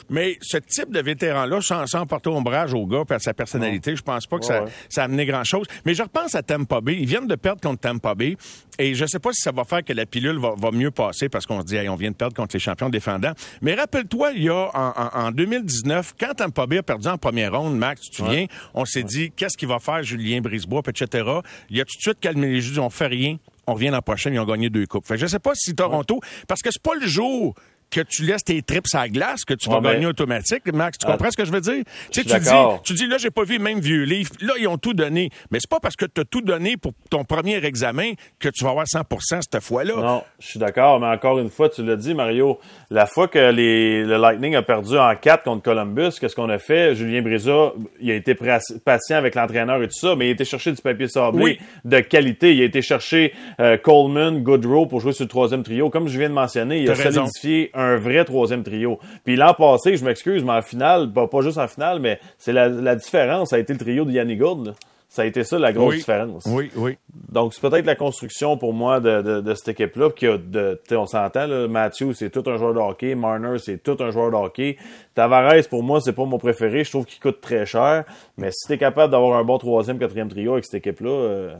Mais 0.10 0.38
ce 0.54 0.58
type 0.58 0.92
de 0.92 1.02
vétéran-là, 1.02 1.62
sans, 1.62 1.88
sans 1.88 2.06
porter 2.06 2.30
ombrage 2.30 2.74
au 2.74 2.86
gars 2.86 3.04
et 3.10 3.14
à 3.14 3.20
sa 3.20 3.34
personnalité, 3.34 3.96
je 3.96 4.04
pense 4.04 4.28
pas 4.28 4.38
que 4.38 4.46
ça, 4.46 4.66
ça 4.88 5.02
a 5.02 5.06
amené 5.06 5.26
grand-chose. 5.26 5.66
Mais 5.86 5.96
je 5.96 6.04
repense 6.04 6.36
à 6.36 6.44
Tampa 6.44 6.80
Bay. 6.80 6.98
Ils 7.00 7.08
viennent 7.08 7.28
de 7.28 7.36
perdre 7.36 7.62
contre 7.62 7.82
Tampa 7.82 8.14
Bay. 8.14 8.38
Et 8.78 8.94
je 8.94 9.06
sais 9.06 9.20
pas 9.20 9.32
si 9.34 9.42
ça 9.42 9.52
va 9.52 9.64
faire 9.64 9.84
que 9.84 9.94
la 9.94 10.06
pilule 10.06 10.38
va, 10.38 10.54
va 10.56 10.72
mieux 10.72 10.92
passer 10.92 11.30
parce 11.30 11.46
qu'on 11.46 11.62
se 11.62 11.66
dit, 11.66 11.78
on 11.90 11.96
vient 11.96 12.12
de 12.12 12.16
perdre 12.16 12.36
contre 12.36 12.56
les 12.56 12.60
champions 12.60 12.90
défendants. 12.90 13.34
Mais 13.62 13.74
rappelle-toi, 13.74 14.32
il 14.36 14.44
y 14.44 14.50
a 14.50 14.70
en, 14.74 15.28
en, 15.28 15.32
2019, 15.32 16.14
quand 16.20 16.34
Tampa 16.36 16.68
Bay 16.68 16.78
a 16.80 16.84
perdu 16.84 17.08
en 17.08 17.18
première 17.18 17.58
ronde, 17.58 17.78
Max, 17.78 18.02
tu 18.02 18.12
te 18.12 18.16
souviens, 18.18 18.46
on 18.74 18.86
s'est 18.86 19.04
dit, 19.04 19.32
qu'est-ce 19.36 19.58
qu'il 19.58 19.68
va 19.68 19.80
faire 19.80 20.04
Julien 20.04 20.42
Brisebois, 20.42 20.82
etc. 20.88 21.30
Il 21.70 21.82
a 21.82 21.86
tout 21.86 21.98
de 21.98 22.02
suite 22.02 22.20
calmé 22.20 22.48
les 22.48 22.62
jeux, 22.62 22.80
on 22.80 22.90
fait 22.90 23.08
rien 23.08 23.38
on 23.68 23.76
revient 23.76 23.90
l'an 23.90 24.02
prochain, 24.02 24.30
ils 24.32 24.40
ont 24.40 24.46
gagné 24.46 24.70
deux 24.70 24.86
coupes. 24.86 25.06
Fait 25.06 25.18
je 25.18 25.26
sais 25.26 25.40
pas 25.40 25.54
si 25.56 25.74
Toronto, 25.74 26.20
parce 26.48 26.62
que 26.62 26.70
c'est 26.72 26.82
pas 26.82 26.96
le 26.96 27.08
jour 27.08 27.56
que 27.94 28.02
tu 28.02 28.24
laisses 28.24 28.44
tes 28.44 28.62
trips 28.62 28.94
à 28.94 29.08
glace, 29.08 29.46
que 29.46 29.54
tu 29.54 29.70
vas 29.70 29.80
gagner 29.80 30.08
automatique. 30.08 30.64
Max, 30.74 30.98
tu 30.98 31.06
comprends 31.06 31.30
ce 31.30 31.38
que 31.38 31.46
je 31.46 31.52
veux 31.52 31.62
dire? 31.62 31.84
Tu 32.12 32.22
sais, 32.22 32.26
tu 32.26 32.40
dis, 32.40 32.50
tu 32.84 32.94
dis, 32.94 33.08
là, 33.08 33.18
j'ai 33.18 33.30
pas 33.30 33.44
vu 33.44 33.58
le 33.58 33.64
même 33.64 33.80
vieux 33.80 34.04
livre. 34.04 34.32
Là, 34.42 34.54
ils 34.60 34.68
ont 34.68 34.78
tout 34.78 34.94
donné. 34.94 35.30
Mais 35.52 35.60
c'est 35.62 35.70
pas 35.70 35.80
parce 35.80 35.96
que 35.96 36.06
tu 36.06 36.22
as 36.22 36.26
tout 36.26 36.42
donné 36.42 36.76
pour 36.76 36.94
ton 37.10 37.24
premier 37.24 37.64
examen 37.64 38.14
que 38.40 38.50
tu 38.50 38.64
vas 38.64 38.72
avoir 38.72 38.86
100% 38.86 39.42
cette 39.42 39.62
fois-là. 39.62 39.96
Non, 39.96 40.24
je 40.40 40.48
suis 40.48 40.60
d'accord. 40.60 41.00
Mais 41.00 41.08
encore 41.08 41.40
une 41.40 41.50
fois, 41.50 41.70
tu 41.70 41.84
l'as 41.84 41.96
dit, 41.96 42.16
Mario, 42.16 42.60
la 42.90 43.06
fois 43.06 43.28
que 43.28 43.52
les, 43.52 44.04
le 44.04 44.18
Lightning 44.18 44.56
a 44.56 44.64
perdu 44.64 44.98
en 44.98 45.16
4 45.16 45.44
contre 45.44 45.64
Columbus, 45.64 46.12
qu'est-ce 46.20 46.36
qu'on 46.36 46.50
a 46.50 46.60
fait? 46.60 46.96
Julien 46.96 47.22
Brisa, 47.22 47.74
il 48.02 48.10
a 48.12 48.16
été 48.16 48.36
patient 48.84 49.18
avec 49.18 49.36
l'entraîneur 49.36 49.82
et 49.84 49.88
tout 49.88 50.00
ça, 50.00 50.16
mais 50.16 50.26
il 50.26 50.30
a 50.30 50.34
été 50.34 50.46
chercher 50.46 50.72
du 50.72 50.82
papier 50.82 51.08
sablé 51.08 51.60
de 51.86 52.00
qualité. 52.00 52.56
Il 52.56 52.62
a 52.62 52.66
été 52.66 52.82
chercher 52.82 53.34
euh, 53.60 53.78
Coleman, 53.78 54.42
Goodrow 54.42 54.88
pour 54.88 55.00
jouer 55.00 55.14
sur 55.14 55.26
le 55.26 55.30
troisième 55.30 55.64
trio. 55.64 55.90
Comme 55.90 56.08
je 56.08 56.18
viens 56.18 56.30
de 56.30 56.34
mentionner, 56.34 56.82
il 56.82 56.90
a 56.90 56.96
solidifié 56.96 57.70
un 57.74 57.83
un 57.84 57.98
vrai 57.98 58.26
troisième 58.26 58.64
trio. 58.64 59.00
Puis 59.24 59.36
l'an 59.36 59.54
passé, 59.54 59.96
je 59.96 60.06
m'excuse, 60.06 60.44
mais 60.44 60.54
en 60.54 60.62
finale, 60.62 61.12
pas, 61.12 61.28
juste 61.42 61.58
en 61.58 61.68
finale, 61.68 62.00
mais 62.00 62.20
c'est 62.38 62.54
la, 62.54 62.96
différence, 62.96 63.50
ça 63.50 63.58
a 63.58 63.60
été 63.60 63.74
le 63.74 63.80
trio 63.80 64.06
de 64.06 64.12
Yannick 64.12 64.40
Gourde. 64.40 64.76
Ça 65.10 65.22
a 65.22 65.26
été 65.26 65.44
ça 65.44 65.60
la 65.60 65.72
grosse 65.72 65.98
différence. 65.98 66.44
Oui, 66.48 66.72
oui. 66.76 66.98
Donc 67.32 67.54
c'est 67.54 67.62
peut-être 67.62 67.86
la 67.86 67.94
construction 67.94 68.58
pour 68.58 68.74
moi 68.74 69.00
de, 69.00 69.54
cette 69.54 69.68
équipe-là 69.68 70.10
qui 70.10 70.26
a 70.26 70.40
de, 70.40 70.80
on 70.90 71.06
s'entend 71.06 71.46
là, 71.46 71.68
Matthew 71.68 72.14
c'est 72.14 72.32
tout 72.32 72.44
un 72.50 72.58
joueur 72.58 72.74
de 72.74 72.80
hockey, 72.80 73.14
Marner 73.14 73.60
c'est 73.60 73.84
tout 73.84 73.96
un 74.00 74.10
joueur 74.10 74.32
de 74.32 74.38
hockey. 74.38 74.76
Tavares 75.14 75.68
pour 75.70 75.84
moi 75.84 76.02
c'est 76.02 76.14
pas 76.14 76.26
mon 76.26 76.40
préféré, 76.40 76.84
je 76.84 76.90
trouve 76.90 77.06
qu'il 77.06 77.22
coûte 77.22 77.42
très 77.42 77.68
cher. 77.68 78.06
Mais 78.40 78.50
si 78.52 78.68
t'es 78.68 78.80
capable 78.80 79.12
d'avoir 79.12 79.38
un 79.38 79.44
bon 79.44 79.60
troisième, 79.60 80.00
quatrième 80.00 80.30
trio 80.30 80.54
avec 80.54 80.66
cette 80.66 80.84
équipe-là, 80.84 81.12
euh, 81.12 81.56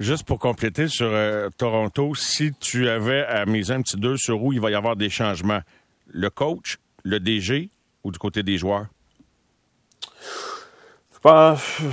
Juste 0.00 0.24
pour 0.24 0.38
compléter 0.38 0.88
sur 0.88 1.08
euh, 1.08 1.48
Toronto, 1.56 2.14
si 2.14 2.52
tu 2.52 2.88
avais 2.88 3.24
à 3.24 3.46
miser 3.46 3.74
un 3.74 3.82
petit 3.82 3.96
deux 3.96 4.16
sur 4.16 4.42
où 4.42 4.52
il 4.52 4.60
va 4.60 4.70
y 4.70 4.74
avoir 4.74 4.96
des 4.96 5.08
changements, 5.08 5.60
le 6.08 6.30
coach, 6.30 6.78
le 7.04 7.20
DG 7.20 7.70
ou 8.04 8.10
du 8.10 8.18
côté 8.18 8.42
des 8.42 8.58
joueurs? 8.58 8.86
Je 11.24 11.84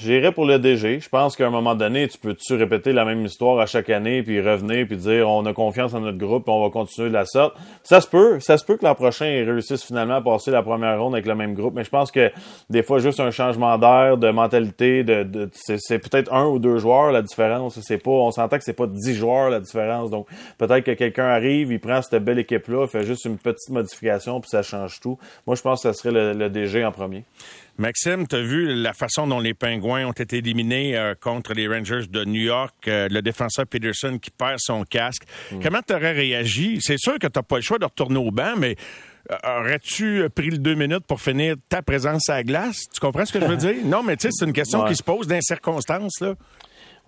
j'irais 0.00 0.32
pour 0.32 0.44
le 0.44 0.58
DG. 0.58 1.00
Je 1.00 1.08
pense 1.08 1.34
qu'à 1.34 1.46
un 1.46 1.50
moment 1.50 1.74
donné, 1.74 2.08
tu 2.08 2.18
peux-tu 2.18 2.54
répéter 2.54 2.92
la 2.92 3.06
même 3.06 3.24
histoire 3.24 3.58
à 3.58 3.66
chaque 3.66 3.88
année, 3.88 4.22
puis 4.22 4.40
revenir, 4.40 4.86
puis 4.86 4.96
dire 4.96 5.28
on 5.28 5.44
a 5.46 5.52
confiance 5.52 5.94
en 5.94 6.00
notre 6.00 6.18
groupe, 6.18 6.46
on 6.48 6.62
va 6.62 6.70
continuer 6.70 7.08
de 7.08 7.14
la 7.14 7.24
sorte. 7.24 7.56
Ça 7.82 8.00
se 8.00 8.08
peut, 8.08 8.38
ça 8.40 8.58
se 8.58 8.64
peut 8.64 8.76
que 8.76 8.84
l'an 8.84 8.94
prochain, 8.94 9.26
ils 9.26 9.48
réussissent 9.48 9.84
finalement 9.84 10.16
à 10.16 10.20
passer 10.20 10.50
la 10.50 10.62
première 10.62 11.00
ronde 11.00 11.14
avec 11.14 11.26
le 11.26 11.34
même 11.34 11.54
groupe, 11.54 11.74
mais 11.74 11.84
je 11.84 11.90
pense 11.90 12.10
que 12.10 12.30
des 12.68 12.82
fois, 12.82 12.98
juste 12.98 13.20
un 13.20 13.30
changement 13.30 13.78
d'air, 13.78 14.18
de 14.18 14.30
mentalité, 14.30 15.04
de, 15.04 15.50
c'est, 15.54 15.98
peut-être 15.98 16.32
un 16.32 16.46
ou 16.46 16.58
deux 16.58 16.78
joueurs 16.78 17.12
la 17.12 17.22
différence. 17.22 17.78
C'est 17.80 17.98
pas, 17.98 18.10
on 18.10 18.30
s'entend 18.30 18.58
que 18.58 18.64
c'est 18.64 18.74
pas 18.74 18.86
dix 18.86 19.14
joueurs 19.14 19.48
la 19.48 19.60
différence. 19.60 20.10
Donc 20.10 20.26
peut-être 20.58 20.84
que 20.84 20.92
quelqu'un 20.92 21.28
arrive, 21.28 21.72
il 21.72 21.80
prend 21.80 22.02
cette 22.02 22.22
belle 22.22 22.38
équipe-là, 22.38 22.86
fait 22.86 23.04
juste 23.04 23.24
une 23.24 23.38
petite 23.38 23.70
modification, 23.70 24.40
puis 24.40 24.50
ça 24.50 24.62
change 24.62 25.00
tout. 25.00 25.18
Moi, 25.46 25.56
je 25.56 25.62
pense 25.62 25.82
que 25.82 25.90
ça 25.90 25.94
serait 25.94 26.34
le 26.34 26.48
DG 26.50 26.84
en 26.84 26.92
premier. 26.92 27.24
Maxime, 27.80 28.26
tu 28.28 28.36
as 28.36 28.42
vu 28.42 28.74
la 28.74 28.92
façon 28.92 29.26
dont 29.26 29.40
les 29.40 29.54
Pingouins 29.54 30.04
ont 30.04 30.12
été 30.12 30.36
éliminés 30.36 30.98
euh, 30.98 31.14
contre 31.18 31.54
les 31.54 31.66
Rangers 31.66 32.06
de 32.10 32.26
New 32.26 32.42
York, 32.42 32.74
euh, 32.86 33.08
le 33.10 33.22
défenseur 33.22 33.66
Peterson 33.66 34.18
qui 34.18 34.30
perd 34.30 34.58
son 34.58 34.84
casque. 34.84 35.22
Mm. 35.50 35.60
Comment 35.62 35.80
tu 35.80 35.94
aurais 35.94 36.12
réagi? 36.12 36.78
C'est 36.82 36.98
sûr 36.98 37.14
que 37.14 37.26
tu 37.26 37.32
n'as 37.38 37.42
pas 37.42 37.56
le 37.56 37.62
choix 37.62 37.78
de 37.78 37.86
retourner 37.86 38.18
au 38.18 38.30
banc, 38.30 38.52
mais 38.58 38.76
euh, 39.32 39.60
aurais-tu 39.60 40.28
pris 40.34 40.50
le 40.50 40.58
deux 40.58 40.74
minutes 40.74 41.06
pour 41.06 41.22
finir 41.22 41.56
ta 41.70 41.80
présence 41.80 42.28
à 42.28 42.34
la 42.34 42.44
glace? 42.44 42.86
Tu 42.92 43.00
comprends 43.00 43.24
ce 43.24 43.32
que 43.32 43.40
je 43.40 43.46
veux 43.46 43.56
dire? 43.72 43.76
Non, 43.82 44.02
mais 44.02 44.18
tu 44.18 44.28
sais, 44.28 44.30
c'est 44.30 44.44
une 44.44 44.52
question 44.52 44.84
qui 44.84 44.94
se 44.94 45.02
pose 45.02 45.26
dans 45.26 45.36
les 45.36 45.40
circonstances, 45.40 46.20
là. 46.20 46.34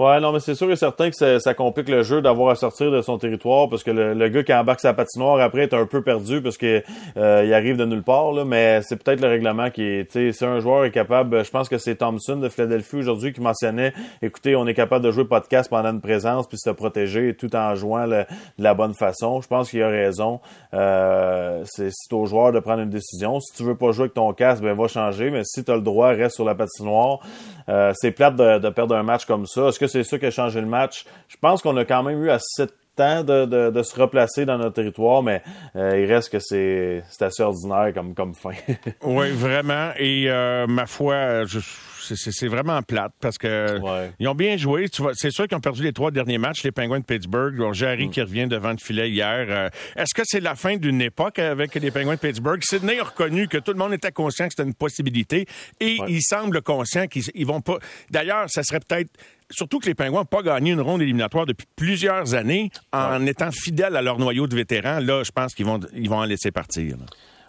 Ouais, 0.02 0.18
non, 0.18 0.32
mais 0.32 0.40
c'est 0.40 0.56
sûr 0.56 0.68
et 0.68 0.74
certain 0.74 1.10
que 1.10 1.14
ça, 1.14 1.38
ça, 1.38 1.54
complique 1.54 1.88
le 1.88 2.02
jeu 2.02 2.20
d'avoir 2.22 2.50
à 2.50 2.54
sortir 2.56 2.90
de 2.90 3.02
son 3.02 3.18
territoire 3.18 3.68
parce 3.68 3.84
que 3.84 3.92
le, 3.92 4.14
le, 4.14 4.28
gars 4.30 4.42
qui 4.42 4.52
embarque 4.52 4.80
sa 4.80 4.94
patinoire 4.94 5.40
après 5.40 5.62
est 5.62 5.74
un 5.74 5.86
peu 5.86 6.02
perdu 6.02 6.42
parce 6.42 6.56
que 6.58 6.82
euh, 7.16 7.44
il 7.44 7.54
arrive 7.54 7.76
de 7.76 7.84
nulle 7.84 8.02
part. 8.02 8.32
Là, 8.32 8.44
mais 8.44 8.82
c'est 8.82 8.96
peut-être 8.96 9.20
le 9.20 9.28
règlement 9.28 9.70
qui 9.70 9.84
est. 9.84 10.32
Si 10.32 10.44
un 10.44 10.58
joueur 10.58 10.86
est 10.86 10.90
capable, 10.90 11.44
je 11.44 11.50
pense 11.52 11.68
que 11.68 11.78
c'est 11.78 11.94
Thompson 11.94 12.34
de 12.34 12.48
Philadelphie 12.48 12.96
aujourd'hui 12.96 13.32
qui 13.32 13.40
mentionnait, 13.40 13.92
écoutez, 14.22 14.56
on 14.56 14.66
est 14.66 14.74
capable 14.74 15.04
de 15.04 15.12
jouer 15.12 15.24
podcast 15.24 15.70
pendant 15.70 15.90
une 15.90 16.00
présence 16.00 16.48
puis 16.48 16.58
se 16.58 16.70
protéger 16.70 17.36
tout 17.36 17.54
en 17.54 17.76
jouant 17.76 18.08
de 18.08 18.24
la 18.58 18.74
bonne 18.74 18.94
façon. 18.94 19.40
Je 19.40 19.46
pense 19.46 19.70
qu'il 19.70 19.82
a 19.82 19.88
raison. 19.88 20.40
Euh, 20.74 21.62
c'est 21.64 21.92
au 22.10 22.26
joueur 22.26 22.50
de 22.50 22.58
prendre 22.58 22.82
une 22.82 22.90
décision. 22.90 23.38
Si 23.38 23.56
tu 23.56 23.62
veux 23.62 23.76
pas 23.76 23.92
jouer 23.92 24.04
avec 24.04 24.14
ton 24.14 24.32
casque, 24.32 24.64
ben 24.64 24.74
va 24.74 24.88
changer. 24.88 25.30
Mais 25.30 25.44
si 25.44 25.62
tu 25.62 25.70
as 25.70 25.76
le 25.76 25.80
droit, 25.80 26.08
reste 26.08 26.34
sur 26.34 26.44
la 26.44 26.56
patinoire. 26.56 27.20
Euh, 27.68 27.92
c'est 27.94 28.10
plate 28.10 28.34
de, 28.34 28.58
de, 28.58 28.68
perdre 28.70 28.96
un 28.96 29.04
match 29.04 29.26
comme 29.26 29.46
ça. 29.46 29.68
Est-ce 29.68 29.78
que 29.78 29.86
c'est 29.92 30.04
ça 30.04 30.18
qui 30.18 30.26
a 30.26 30.30
changé 30.30 30.60
le 30.60 30.66
match? 30.66 31.04
Je 31.28 31.36
pense 31.40 31.62
qu'on 31.62 31.76
a 31.76 31.84
quand 31.84 32.02
même 32.02 32.22
eu 32.22 32.30
assez 32.30 32.66
de 32.66 32.72
temps 32.96 33.22
de, 33.24 33.46
de, 33.46 33.70
de, 33.70 33.82
se 33.82 33.98
replacer 33.98 34.44
dans 34.44 34.58
notre 34.58 34.74
territoire, 34.74 35.22
mais 35.22 35.42
euh, 35.76 35.98
il 35.98 36.12
reste 36.12 36.30
que 36.30 36.38
c'est 36.38 37.02
assez 37.20 37.42
ordinaire 37.42 37.92
comme, 37.94 38.14
comme 38.14 38.34
fin. 38.34 38.50
oui, 39.02 39.30
vraiment. 39.30 39.92
Et 39.98 40.28
euh, 40.28 40.66
ma 40.66 40.86
foi, 40.86 41.44
je 41.44 41.60
c'est 42.02 42.48
vraiment 42.48 42.82
plate 42.82 43.12
parce 43.20 43.38
que 43.38 43.78
ils 44.18 44.28
ont 44.28 44.34
bien 44.34 44.56
joué. 44.56 44.86
C'est 45.14 45.30
sûr 45.30 45.46
qu'ils 45.46 45.56
ont 45.56 45.60
perdu 45.60 45.82
les 45.82 45.92
trois 45.92 46.10
derniers 46.10 46.38
matchs, 46.38 46.62
les 46.64 46.72
Penguins 46.72 47.00
de 47.00 47.04
Pittsburgh. 47.04 47.54
Ils 47.58 47.74
Jarry 47.74 48.08
mm. 48.08 48.10
qui 48.10 48.20
revient 48.20 48.46
devant 48.46 48.70
le 48.70 48.78
filet 48.78 49.10
hier. 49.10 49.46
Euh, 49.48 49.68
est-ce 49.96 50.14
que 50.14 50.22
c'est 50.24 50.40
la 50.40 50.54
fin 50.54 50.76
d'une 50.76 51.00
époque 51.00 51.38
avec 51.38 51.74
les 51.74 51.90
Penguins 51.90 52.14
de 52.14 52.20
Pittsburgh? 52.20 52.60
Sydney 52.62 52.98
a 52.98 53.04
reconnu 53.04 53.48
que 53.48 53.58
tout 53.58 53.72
le 53.72 53.78
monde 53.78 53.92
était 53.92 54.12
conscient 54.12 54.46
que 54.46 54.54
c'était 54.56 54.68
une 54.68 54.74
possibilité 54.74 55.46
et 55.80 55.98
ils 56.08 56.22
semblent 56.22 56.62
conscients 56.62 57.06
qu'ils 57.06 57.46
vont 57.46 57.60
pas. 57.60 57.78
D'ailleurs, 58.10 58.46
ça 58.48 58.62
serait 58.62 58.80
peut-être 58.80 59.10
surtout 59.52 59.78
que 59.78 59.86
les 59.86 59.94
Pingouins 59.94 60.20
n'ont 60.20 60.24
pas 60.24 60.42
gagné 60.42 60.72
une 60.72 60.80
ronde 60.80 61.02
éliminatoire 61.02 61.46
depuis 61.46 61.66
plusieurs 61.76 62.34
années 62.34 62.70
en 62.92 63.24
étant 63.26 63.50
fidèles 63.52 63.96
à 63.96 64.02
leur 64.02 64.18
noyau 64.18 64.46
de 64.46 64.56
vétérans. 64.56 64.98
Là, 65.00 65.22
je 65.22 65.30
pense 65.30 65.54
qu'ils 65.54 65.66
vont, 65.66 65.80
ils 65.94 66.08
vont 66.08 66.18
en 66.18 66.24
laisser 66.24 66.50
partir. 66.50 66.96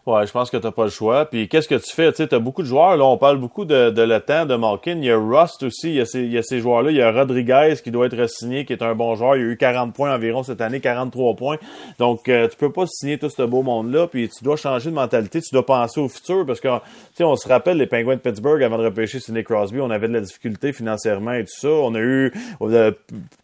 Ouais, 0.06 0.28
je 0.28 0.34
pense 0.34 0.52
que 0.52 0.58
t'as 0.58 0.72
pas 0.72 0.84
le 0.84 0.90
choix. 0.90 1.24
Puis 1.24 1.48
qu'est-ce 1.48 1.70
que 1.70 1.76
tu 1.76 1.94
fais? 1.96 2.12
Tu 2.12 2.24
as 2.24 2.40
beaucoup 2.40 2.62
de 2.62 2.68
joueurs. 2.68 2.98
Là, 2.98 3.06
on 3.06 3.18
parle 3.18 3.38
beaucoup 3.38 3.64
de, 3.64 3.90
de 3.90 4.20
temps 4.20 4.46
de 4.46 4.54
Malkin. 4.56 4.98
Il 4.98 5.06
y 5.06 5.10
a 5.10 5.18
Rust 5.18 5.64
aussi. 5.64 5.92
Il 5.92 5.96
y 5.96 6.02
a 6.02 6.06
ces, 6.06 6.20
il 6.24 6.32
y 6.32 6.38
a 6.38 6.44
ces 6.44 6.60
joueurs-là. 6.60 6.92
Il 6.92 6.98
y 6.98 7.02
a 7.02 7.10
Rodriguez 7.10 7.76
qui 7.82 7.90
doit 7.90 8.08
être 8.08 8.30
signé, 8.30 8.66
qui 8.66 8.74
est 8.74 8.84
un 8.84 8.96
bon 8.96 9.16
joueur. 9.16 9.38
Il 9.38 9.44
a 9.44 9.46
eu 9.46 9.56
40 9.56 9.94
points 9.94 10.14
environ 10.14 10.44
cette 10.44 10.60
année, 10.60 10.82
43 10.82 11.36
points. 11.38 11.58
Donc, 12.00 12.28
euh, 12.28 12.50
tu 12.50 12.58
peux 12.58 12.72
pas 12.72 12.86
signer 12.86 13.18
tout 13.18 13.30
ce 13.30 13.44
beau 13.44 13.62
monde-là. 13.62 14.08
Puis 14.08 14.28
tu 14.28 14.44
dois 14.44 14.58
changer 14.58 14.90
de 14.90 14.96
mentalité. 14.96 15.40
Tu 15.40 15.54
dois 15.54 15.66
penser 15.66 16.02
au 16.02 16.10
futur 16.10 16.46
parce 16.46 16.60
que, 16.60 16.68
tu 16.68 16.82
sais, 17.14 17.24
on 17.24 17.38
se 17.38 17.48
rappelle 17.48 17.78
les 17.78 17.88
Penguins 17.88 18.16
de 18.16 18.20
Pittsburgh 18.20 18.62
avant 18.62 18.78
de 18.78 18.84
repêcher 18.84 19.22
Sidney 19.22 19.46
Crosby. 19.46 19.80
On 19.80 19.90
avait 19.90 20.10
de 20.10 20.14
la 20.14 20.22
difficulté 20.22 20.74
financièrement 20.74 21.32
et 21.32 21.46
tout 21.46 21.56
ça. 21.62 21.70
On 21.70 21.96
a 21.96 22.00
eu, 22.00 22.34
tu 22.60 22.70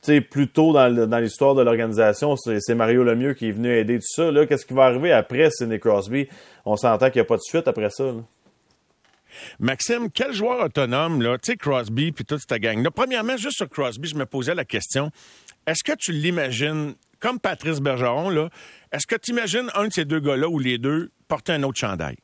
sais, 0.01 0.19
plus 0.19 0.49
tôt 0.49 0.73
dans, 0.73 0.93
dans 1.07 1.19
l'histoire 1.19 1.55
de 1.55 1.61
l'organisation, 1.61 2.35
c'est 2.35 2.75
Mario 2.75 3.05
Lemieux 3.05 3.33
qui 3.33 3.47
est 3.47 3.53
venu 3.53 3.73
aider 3.73 3.95
tout 3.99 4.07
ça. 4.09 4.29
Là, 4.29 4.45
qu'est-ce 4.45 4.65
qui 4.65 4.73
va 4.73 4.83
arriver 4.83 5.13
après 5.13 5.49
Sidney 5.51 5.79
Crosby? 5.79 6.27
On 6.69 6.75
s'entend 6.75 7.09
qu'il 7.09 7.19
n'y 7.19 7.25
a 7.25 7.25
pas 7.25 7.37
de 7.37 7.41
suite 7.41 7.67
après 7.67 7.89
ça. 7.89 8.13
Maxime, 9.59 10.09
quel 10.11 10.33
joueur 10.33 10.63
autonome, 10.63 11.21
là, 11.21 11.37
tu 11.37 11.51
sais, 11.51 11.57
Crosby 11.57 12.11
puis 12.11 12.25
toute 12.25 12.41
cette 12.47 12.61
gang-là? 12.61 12.91
Premièrement, 12.91 13.37
juste 13.37 13.57
sur 13.57 13.69
Crosby, 13.69 14.07
je 14.07 14.15
me 14.15 14.25
posais 14.25 14.55
la 14.55 14.65
question, 14.65 15.11
est-ce 15.65 15.83
que 15.83 15.95
tu 15.95 16.11
l'imagines, 16.11 16.93
comme 17.19 17.39
Patrice 17.39 17.79
Bergeron, 17.79 18.29
là, 18.29 18.49
est-ce 18.91 19.07
que 19.07 19.15
tu 19.15 19.31
imagines 19.31 19.69
un 19.75 19.87
de 19.87 19.93
ces 19.93 20.05
deux 20.05 20.19
gars-là 20.19 20.47
ou 20.47 20.59
les 20.59 20.77
deux 20.77 21.09
porter 21.27 21.53
un 21.53 21.63
autre 21.63 21.79
chandail? 21.79 22.17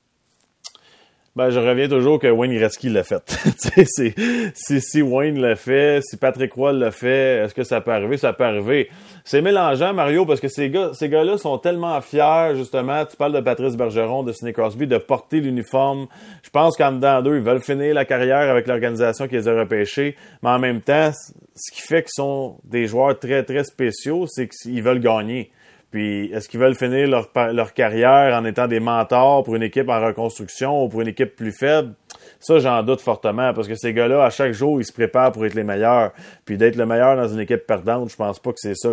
Ben, 1.36 1.50
je 1.50 1.60
reviens 1.60 1.90
toujours 1.90 2.18
que 2.18 2.28
Wayne 2.28 2.54
Gretzky 2.54 2.88
l'a 2.88 3.04
fait. 3.04 3.38
si, 4.56 4.82
si 4.82 5.02
Wayne 5.02 5.38
l'a 5.38 5.58
fait, 5.58 6.02
si 6.02 6.16
Patrick 6.16 6.54
Roy 6.54 6.72
l'a 6.72 6.92
fait, 6.92 7.44
est-ce 7.44 7.54
que 7.54 7.64
ça 7.64 7.82
peut 7.82 7.92
arriver? 7.92 8.16
Ça 8.16 8.32
peut 8.32 8.46
arriver. 8.46 8.90
C'est 9.26 9.42
mélangeant, 9.42 9.94
Mario, 9.94 10.26
parce 10.26 10.40
que 10.40 10.48
ces 10.48 10.70
gars, 10.70 10.92
ces 10.94 11.10
gars-là 11.10 11.38
sont 11.38 11.58
tellement 11.58 12.00
fiers, 12.00 12.54
justement. 12.56 13.04
Tu 13.06 13.18
parles 13.18 13.34
de 13.34 13.42
Patrice 13.42 13.76
Bergeron, 13.76 14.24
de 14.24 14.32
Sidney 14.32 14.54
Crosby, 14.54 14.88
de 14.88 14.98
porter 14.98 15.42
l'uniforme. 15.42 16.08
Je 16.42 16.50
pense 16.50 16.78
qu'en 16.78 16.94
dedans 16.94 17.22
d'eux, 17.22 17.36
ils 17.36 17.44
veulent 17.44 17.60
finir 17.60 17.94
la 17.94 18.06
carrière 18.06 18.50
avec 18.50 18.66
l'organisation 18.66 19.28
qui 19.28 19.36
les 19.36 19.50
a 19.50 19.60
repêchés. 19.60 20.16
Mais 20.42 20.52
en 20.52 20.60
même 20.60 20.80
temps, 20.80 21.12
ce 21.54 21.72
qui 21.76 21.82
fait 21.82 22.04
qu'ils 22.04 22.14
sont 22.14 22.60
des 22.64 22.88
joueurs 22.88 23.20
très, 23.20 23.44
très 23.44 23.66
spéciaux, 23.66 24.26
c'est 24.26 24.48
qu'ils 24.48 24.82
veulent 24.82 25.02
gagner. 25.02 25.52
Puis, 25.96 26.26
est-ce 26.34 26.50
qu'ils 26.50 26.60
veulent 26.60 26.76
finir 26.76 27.08
leur, 27.08 27.74
carrière 27.74 28.38
en 28.38 28.44
étant 28.44 28.68
des 28.68 28.82
mentors 28.82 29.46
pour 29.46 29.56
une 29.56 29.64
équipe 29.64 29.88
en 29.88 30.06
reconstruction 30.06 30.84
ou 30.84 30.90
pour 30.90 31.00
une 31.00 31.08
équipe 31.08 31.38
plus 31.38 31.54
faible? 31.54 31.94
Ça, 32.42 32.60
j'en 32.60 32.84
doute 32.84 33.00
fortement 33.00 33.54
parce 33.54 33.70
que 33.70 33.76
ces 33.76 33.94
gars-là, 33.94 34.26
à 34.26 34.30
chaque 34.30 34.52
jour, 34.52 34.82
ils 34.82 34.84
se 34.84 34.92
préparent 34.92 35.32
pour 35.32 35.46
être 35.46 35.54
les 35.54 35.64
meilleurs. 35.64 36.12
Puis 36.44 36.58
d'être 36.58 36.76
le 36.76 36.86
meilleur 36.86 37.16
dans 37.16 37.30
une 37.30 37.40
équipe 37.40 37.66
perdante, 37.66 38.10
je 38.10 38.18
pense 38.18 38.40
pas 38.40 38.52
que 38.52 38.58
c'est 38.60 38.76
ça 38.76 38.90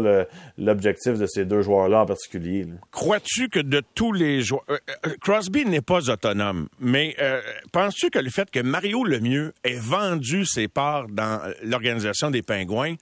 l'objectif 0.57 1.19
de 1.19 1.27
ces 1.27 1.45
deux 1.45 1.63
joueurs-là 1.63 2.03
en 2.03 2.07
particulier. 2.07 2.69
Crois-tu 2.93 3.49
que 3.49 3.59
de 3.59 3.83
tous 3.97 4.13
les 4.13 4.41
joueurs... 4.43 4.63
Euh, 4.71 4.79
euh, 5.05 5.11
Crosby 5.21 5.65
n'est 5.65 5.81
pas 5.81 6.09
autonome, 6.09 6.69
mais 6.79 7.17
euh, 7.21 7.41
penses-tu 7.73 8.11
que 8.11 8.21
le 8.21 8.31
fait 8.31 8.49
que 8.49 8.61
Mario 8.61 9.03
Lemieux 9.03 9.55
ait 9.65 9.75
vendu 9.75 10.47
ses 10.47 10.69
parts 10.69 11.09
dans 11.09 11.41
l'organisation 11.65 12.31
des 12.31 12.43
Pingouins 12.43 12.95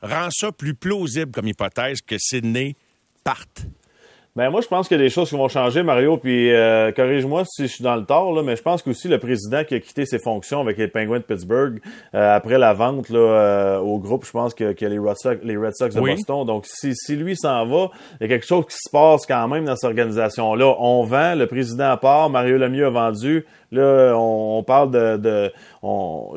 rend 0.00 0.28
ça 0.30 0.52
plus 0.52 0.74
plausible 0.74 1.32
comme 1.32 1.48
hypothèse 1.48 2.02
que 2.02 2.14
Sidney 2.20 2.76
partent 3.28 3.77
ben 4.38 4.50
moi, 4.50 4.60
je 4.60 4.68
pense 4.68 4.86
qu'il 4.86 4.96
y 4.96 5.00
a 5.00 5.02
des 5.02 5.10
choses 5.10 5.28
qui 5.30 5.36
vont 5.36 5.48
changer, 5.48 5.82
Mario. 5.82 6.16
Puis 6.16 6.54
euh, 6.54 6.92
corrige-moi 6.92 7.42
si 7.44 7.62
je 7.62 7.72
suis 7.72 7.82
dans 7.82 7.96
le 7.96 8.04
tort, 8.04 8.32
là, 8.32 8.44
mais 8.44 8.54
je 8.54 8.62
pense 8.62 8.84
qu'aussi 8.84 9.08
le 9.08 9.18
président 9.18 9.64
qui 9.64 9.74
a 9.74 9.80
quitté 9.80 10.06
ses 10.06 10.20
fonctions 10.20 10.60
avec 10.60 10.78
les 10.78 10.86
Penguins 10.86 11.18
de 11.18 11.24
Pittsburgh 11.24 11.80
euh, 12.14 12.36
après 12.36 12.56
la 12.56 12.72
vente 12.72 13.08
là, 13.08 13.18
euh, 13.18 13.78
au 13.78 13.98
groupe, 13.98 14.24
je 14.24 14.30
pense 14.30 14.54
que, 14.54 14.74
que 14.74 14.86
les, 14.86 14.98
Red 15.00 15.16
Sox, 15.16 15.38
les 15.42 15.56
Red 15.56 15.74
Sox 15.74 15.92
de 15.92 16.00
Boston. 16.00 16.46
Donc 16.46 16.66
si, 16.66 16.94
si 16.94 17.16
lui 17.16 17.36
s'en 17.36 17.66
va, 17.66 17.90
il 18.20 18.22
y 18.22 18.24
a 18.26 18.28
quelque 18.28 18.46
chose 18.46 18.64
qui 18.66 18.76
se 18.76 18.88
passe 18.92 19.26
quand 19.26 19.48
même 19.48 19.64
dans 19.64 19.74
cette 19.74 19.88
organisation-là. 19.88 20.72
On 20.78 21.02
vend, 21.02 21.34
le 21.34 21.48
président 21.48 21.96
part, 21.96 22.30
Mario 22.30 22.58
Lemieux 22.58 22.86
a 22.86 22.90
vendu. 22.90 23.44
Là, 23.72 24.14
on, 24.16 24.62
parle 24.62 24.92
de, 24.92 25.16
de 25.16 25.52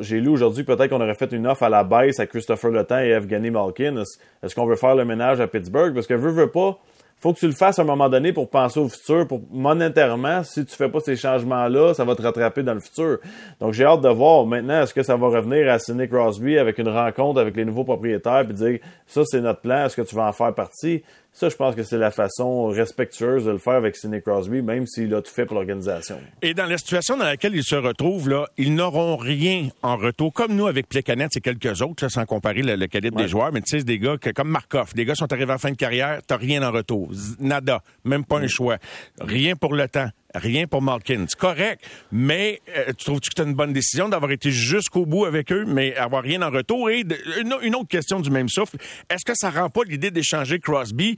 j'ai 0.00 0.20
lu 0.20 0.28
aujourd'hui 0.28 0.64
peut-être 0.64 0.88
qu'on 0.90 1.00
aurait 1.00 1.14
fait 1.14 1.30
une 1.30 1.46
offre 1.46 1.62
à 1.62 1.68
la 1.68 1.84
baisse 1.84 2.18
à 2.18 2.26
Christopher 2.26 2.72
Le 2.72 2.84
et 3.00 3.10
Evgeny 3.10 3.50
Malkin. 3.50 4.02
Est-ce 4.42 4.54
qu'on 4.56 4.66
veut 4.66 4.74
faire 4.74 4.96
le 4.96 5.04
ménage 5.04 5.40
à 5.40 5.46
Pittsburgh? 5.46 5.94
Parce 5.94 6.08
que 6.08 6.14
veut, 6.14 6.32
veut 6.32 6.50
pas, 6.50 6.78
faut 7.22 7.32
que 7.32 7.38
tu 7.38 7.46
le 7.46 7.52
fasses 7.52 7.78
à 7.78 7.82
un 7.82 7.84
moment 7.84 8.08
donné 8.08 8.32
pour 8.32 8.50
penser 8.50 8.80
au 8.80 8.88
futur, 8.88 9.28
pour 9.28 9.40
monétairement, 9.52 10.42
si 10.42 10.64
tu 10.66 10.74
fais 10.74 10.88
pas 10.88 10.98
ces 10.98 11.14
changements-là, 11.14 11.94
ça 11.94 12.04
va 12.04 12.16
te 12.16 12.22
rattraper 12.22 12.64
dans 12.64 12.74
le 12.74 12.80
futur. 12.80 13.18
Donc 13.60 13.74
j'ai 13.74 13.84
hâte 13.84 14.00
de 14.00 14.08
voir 14.08 14.44
maintenant, 14.44 14.82
est-ce 14.82 14.92
que 14.92 15.04
ça 15.04 15.14
va 15.14 15.28
revenir 15.28 15.70
à 15.70 15.78
Sidney 15.78 16.08
Crosby 16.08 16.58
avec 16.58 16.78
une 16.78 16.88
rencontre 16.88 17.40
avec 17.40 17.56
les 17.56 17.64
nouveaux 17.64 17.84
propriétaires 17.84 18.44
puis 18.44 18.54
dire 18.54 18.78
ça 19.06 19.22
c'est 19.24 19.40
notre 19.40 19.60
plan, 19.60 19.86
est-ce 19.86 19.94
que 19.94 20.02
tu 20.02 20.16
vas 20.16 20.26
en 20.26 20.32
faire 20.32 20.52
partie? 20.52 21.04
Ça, 21.34 21.48
je 21.48 21.56
pense 21.56 21.74
que 21.74 21.82
c'est 21.82 21.96
la 21.96 22.10
façon 22.10 22.66
respectueuse 22.66 23.46
de 23.46 23.52
le 23.52 23.58
faire 23.58 23.72
avec 23.72 23.96
Sidney 23.96 24.20
Crosby, 24.20 24.60
même 24.60 24.86
s'il 24.86 25.14
a 25.14 25.22
tout 25.22 25.32
fait 25.32 25.46
pour 25.46 25.54
l'organisation. 25.56 26.18
Et 26.42 26.52
dans 26.52 26.66
la 26.66 26.76
situation 26.76 27.16
dans 27.16 27.24
laquelle 27.24 27.56
ils 27.56 27.64
se 27.64 27.74
retrouvent, 27.74 28.28
là, 28.28 28.46
ils 28.58 28.74
n'auront 28.74 29.16
rien 29.16 29.68
en 29.82 29.96
retour. 29.96 30.30
Comme 30.34 30.54
nous, 30.54 30.66
avec 30.66 30.90
Plecanet 30.90 31.28
et 31.34 31.40
quelques 31.40 31.80
autres, 31.80 32.08
sans 32.08 32.26
comparer 32.26 32.60
le, 32.60 32.86
calibre 32.86 33.16
des 33.16 33.28
joueurs, 33.28 33.50
mais 33.50 33.62
tu 33.62 33.78
sais, 33.78 33.82
des 33.82 33.98
gars 33.98 34.18
que, 34.18 34.28
comme 34.28 34.50
Markov, 34.50 34.92
des 34.94 35.06
gars 35.06 35.14
sont 35.14 35.32
arrivés 35.32 35.54
en 35.54 35.58
fin 35.58 35.70
de 35.70 35.76
carrière, 35.76 36.20
t'as 36.26 36.36
rien 36.36 36.62
en 36.62 36.70
retour. 36.70 37.10
Nada. 37.40 37.82
Même 38.04 38.26
pas 38.26 38.38
un 38.38 38.48
choix. 38.48 38.76
Rien 39.18 39.56
pour 39.56 39.72
le 39.72 39.88
temps. 39.88 40.10
Rien 40.34 40.66
pour 40.66 40.82
Malkin. 40.82 41.26
C'est 41.28 41.38
correct, 41.38 41.84
mais 42.10 42.60
euh, 42.76 42.92
tu 42.96 43.04
trouves-tu 43.04 43.30
que 43.30 43.34
c'est 43.36 43.48
une 43.48 43.54
bonne 43.54 43.72
décision 43.72 44.08
d'avoir 44.08 44.30
été 44.30 44.50
jusqu'au 44.50 45.04
bout 45.04 45.26
avec 45.26 45.52
eux, 45.52 45.64
mais 45.66 45.94
avoir 45.96 46.22
rien 46.22 46.42
en 46.42 46.50
retour? 46.50 46.90
Et 46.90 47.04
une, 47.40 47.74
autre 47.74 47.88
question 47.88 48.20
du 48.20 48.30
même 48.30 48.48
souffle, 48.48 48.76
est-ce 49.10 49.24
que 49.24 49.34
ça 49.34 49.50
rend 49.50 49.68
pas 49.68 49.82
l'idée 49.86 50.10
d'échanger 50.10 50.58
Crosby 50.58 51.16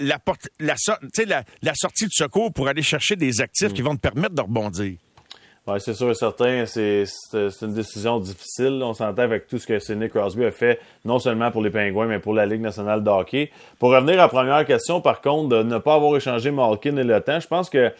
la, 0.00 0.18
porte, 0.18 0.48
la, 0.58 0.74
la, 1.62 1.74
sortie 1.74 2.06
de 2.06 2.12
secours 2.12 2.52
pour 2.52 2.66
aller 2.66 2.82
chercher 2.82 3.14
des 3.14 3.40
actifs 3.40 3.70
mm. 3.70 3.74
qui 3.74 3.82
vont 3.82 3.94
te 3.94 4.00
permettre 4.00 4.34
de 4.34 4.42
rebondir? 4.42 4.96
Oui, 5.64 5.74
c'est 5.78 5.94
sûr 5.94 6.10
et 6.10 6.14
certain. 6.14 6.66
C'est 6.66 7.04
une 7.62 7.74
décision 7.74 8.18
difficile. 8.18 8.80
On 8.82 8.94
s'entend 8.94 9.22
avec 9.22 9.46
tout 9.46 9.58
ce 9.58 9.66
que 9.68 9.78
Sidney 9.78 10.08
Crosby 10.08 10.44
a 10.44 10.50
fait, 10.50 10.80
non 11.04 11.20
seulement 11.20 11.52
pour 11.52 11.62
les 11.62 11.70
Pingouins, 11.70 12.06
mais 12.06 12.18
pour 12.18 12.34
la 12.34 12.46
Ligue 12.46 12.62
nationale 12.62 13.04
de 13.04 13.08
hockey. 13.08 13.52
Pour 13.78 13.92
revenir 13.92 14.14
à 14.14 14.22
la 14.24 14.28
première 14.28 14.64
question, 14.64 15.00
par 15.00 15.20
contre, 15.20 15.50
de 15.50 15.62
ne 15.62 15.78
pas 15.78 15.94
avoir 15.94 16.16
échangé 16.16 16.50
Malkin 16.50 16.96
et 16.96 17.04
le 17.04 17.20
temps, 17.20 17.38
je 17.38 17.46
pense 17.46 17.70
que 17.70 17.92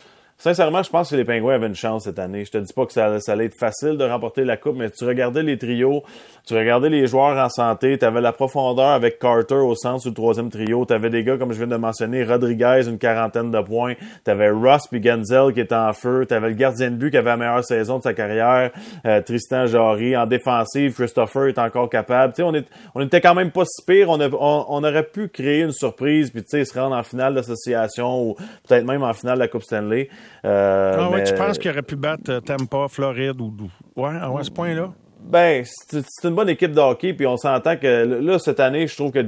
Sincèrement, 0.42 0.82
je 0.82 0.90
pense 0.90 1.08
que 1.08 1.14
les 1.14 1.24
Pingouins 1.24 1.54
avaient 1.54 1.68
une 1.68 1.76
chance 1.76 2.02
cette 2.02 2.18
année. 2.18 2.44
Je 2.44 2.50
te 2.50 2.58
dis 2.58 2.72
pas 2.72 2.84
que 2.84 2.92
ça, 2.92 3.16
allait 3.28 3.44
être 3.44 3.56
facile 3.56 3.96
de 3.96 4.02
remporter 4.02 4.42
la 4.42 4.56
Coupe, 4.56 4.74
mais 4.76 4.90
tu 4.90 5.04
regardais 5.04 5.44
les 5.44 5.56
trios, 5.56 6.02
tu 6.44 6.54
regardais 6.54 6.88
les 6.88 7.06
joueurs 7.06 7.38
en 7.38 7.48
santé, 7.48 7.96
tu 7.96 8.04
avais 8.04 8.20
la 8.20 8.32
profondeur 8.32 8.88
avec 8.88 9.20
Carter 9.20 9.54
au 9.54 9.76
centre 9.76 10.00
sur 10.00 10.10
le 10.10 10.16
troisième 10.16 10.50
trio, 10.50 10.84
tu 10.84 10.94
avais 10.94 11.10
des 11.10 11.22
gars, 11.22 11.36
comme 11.36 11.52
je 11.52 11.58
viens 11.58 11.68
de 11.68 11.76
mentionner, 11.76 12.24
Rodriguez, 12.24 12.88
une 12.88 12.98
quarantaine 12.98 13.52
de 13.52 13.60
points, 13.60 13.94
tu 14.24 14.30
avais 14.32 14.50
Russ 14.50 14.88
puis 14.90 15.00
Genzel 15.00 15.54
qui 15.54 15.60
était 15.60 15.76
en 15.76 15.92
feu, 15.92 16.26
tu 16.26 16.34
avais 16.34 16.48
le 16.48 16.56
gardien 16.56 16.90
de 16.90 16.96
but 16.96 17.12
qui 17.12 17.18
avait 17.18 17.30
la 17.30 17.36
meilleure 17.36 17.64
saison 17.64 17.98
de 17.98 18.02
sa 18.02 18.12
carrière, 18.12 18.72
euh, 19.06 19.20
Tristan 19.20 19.66
Jarry, 19.66 20.16
en 20.16 20.26
défensive, 20.26 20.92
Christopher 20.94 21.50
est 21.50 21.58
encore 21.60 21.88
capable. 21.88 22.32
Tu 22.32 22.38
sais, 22.38 22.42
on, 22.42 22.52
est, 22.52 22.66
on 22.96 23.00
était 23.00 23.20
quand 23.20 23.36
même 23.36 23.52
pas 23.52 23.64
si 23.64 23.80
pire, 23.86 24.10
on, 24.10 24.18
on, 24.20 24.82
aurait 24.82 25.04
pu 25.04 25.28
créer 25.28 25.60
une 25.60 25.70
surprise, 25.70 26.32
puis 26.32 26.42
se 26.44 26.76
rendre 26.76 26.96
en 26.96 27.04
finale 27.04 27.34
d'association 27.34 28.24
ou 28.24 28.34
peut-être 28.66 28.84
même 28.84 29.04
en 29.04 29.12
finale 29.12 29.36
de 29.36 29.42
la 29.42 29.48
Coupe 29.48 29.62
Stanley. 29.62 30.08
Euh, 30.44 30.96
ah 30.98 31.10
ouais, 31.10 31.24
tu 31.24 31.34
penses 31.34 31.58
qu'il 31.58 31.70
aurait 31.70 31.82
pu 31.82 31.96
battre 31.96 32.30
euh, 32.30 32.40
Tampa, 32.40 32.86
Floride 32.88 33.40
ou 33.40 33.54
ouais, 33.96 34.10
à 34.10 34.42
ce 34.42 34.50
point-là? 34.50 34.92
Ben, 35.20 35.64
c'est 35.64 36.04
une 36.24 36.34
bonne 36.34 36.48
équipe 36.48 36.72
de 36.72 36.80
hockey, 36.80 37.14
puis 37.14 37.26
on 37.26 37.36
s'entend 37.36 37.76
que 37.76 38.20
là, 38.20 38.38
cette 38.38 38.58
année, 38.58 38.86
je 38.88 38.96
trouve 38.96 39.12
que 39.12 39.24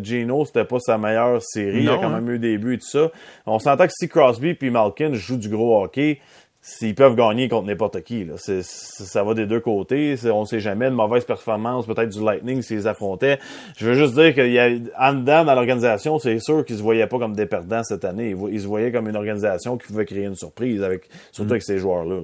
Gino, 0.00 0.44
c'était 0.44 0.64
pas 0.64 0.78
sa 0.78 0.98
meilleure 0.98 1.42
série. 1.42 1.82
il 1.82 1.88
a 1.88 1.96
quand 1.96 2.04
hein? 2.04 2.20
même 2.20 2.30
eu 2.30 2.38
des 2.38 2.58
buts 2.58 2.74
et 2.74 2.78
tout 2.78 2.86
ça. 2.86 3.10
On 3.46 3.58
s'entend 3.58 3.86
que 3.86 3.92
si 3.92 4.08
Crosby 4.08 4.54
puis 4.54 4.70
Malkin 4.70 5.12
jouent 5.14 5.38
du 5.38 5.48
gros 5.48 5.82
hockey, 5.82 6.20
s'ils 6.64 6.94
peuvent 6.94 7.16
gagner 7.16 7.48
contre 7.48 7.66
n'importe 7.66 8.02
qui. 8.02 8.24
Là. 8.24 8.34
ça 8.36 9.24
va 9.24 9.34
des 9.34 9.46
deux 9.46 9.58
côtés. 9.58 10.14
On 10.26 10.44
sait 10.44 10.60
jamais. 10.60 10.86
Une 10.86 10.94
mauvaise 10.94 11.24
performance, 11.24 11.86
peut-être 11.86 12.10
du 12.10 12.24
Lightning 12.24 12.62
s'ils 12.62 12.86
affrontaient. 12.86 13.40
Je 13.76 13.86
veux 13.86 13.94
juste 13.94 14.14
dire 14.14 14.32
qu'il 14.32 14.52
y 14.52 14.60
a 14.60 14.70
en 14.98 15.14
dedans 15.14 15.44
dans 15.44 15.54
l'organisation, 15.56 16.20
c'est 16.20 16.38
sûr 16.38 16.64
qu'ils 16.64 16.76
se 16.76 16.82
voyaient 16.82 17.08
pas 17.08 17.18
comme 17.18 17.34
des 17.34 17.46
perdants 17.46 17.82
cette 17.82 18.04
année. 18.04 18.36
Ils, 18.50 18.60
se 18.60 18.66
voyaient 18.66 18.92
comme 18.92 19.08
une 19.08 19.16
organisation 19.16 19.76
qui 19.76 19.88
pouvait 19.88 20.04
créer 20.04 20.24
une 20.24 20.36
surprise, 20.36 20.84
avec 20.84 21.08
surtout 21.32 21.50
avec 21.50 21.64
ces 21.64 21.78
joueurs-là. 21.78 22.20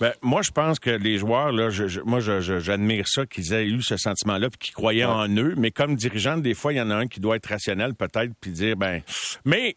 Ben, 0.00 0.12
moi, 0.22 0.40
je 0.40 0.50
pense 0.50 0.78
que 0.78 0.90
les 0.90 1.18
joueurs, 1.18 1.52
là, 1.52 1.68
je, 1.68 2.00
moi, 2.00 2.20
j'admire 2.20 3.06
ça 3.06 3.26
qu'ils 3.26 3.52
aient 3.52 3.66
eu 3.66 3.82
ce 3.82 3.98
sentiment-là, 3.98 4.48
puis 4.48 4.58
qu'ils 4.58 4.74
croyaient 4.74 5.04
en 5.04 5.28
eux. 5.28 5.54
Mais 5.58 5.70
comme 5.70 5.96
dirigeant, 5.96 6.38
des 6.38 6.54
fois, 6.54 6.72
il 6.72 6.76
y 6.76 6.80
en 6.80 6.90
a 6.90 6.94
un 6.94 7.08
qui 7.08 7.20
doit 7.20 7.36
être 7.36 7.46
rationnel, 7.46 7.94
peut-être, 7.94 8.32
puis 8.40 8.52
dire, 8.52 8.76
ben, 8.76 9.02
mais 9.44 9.76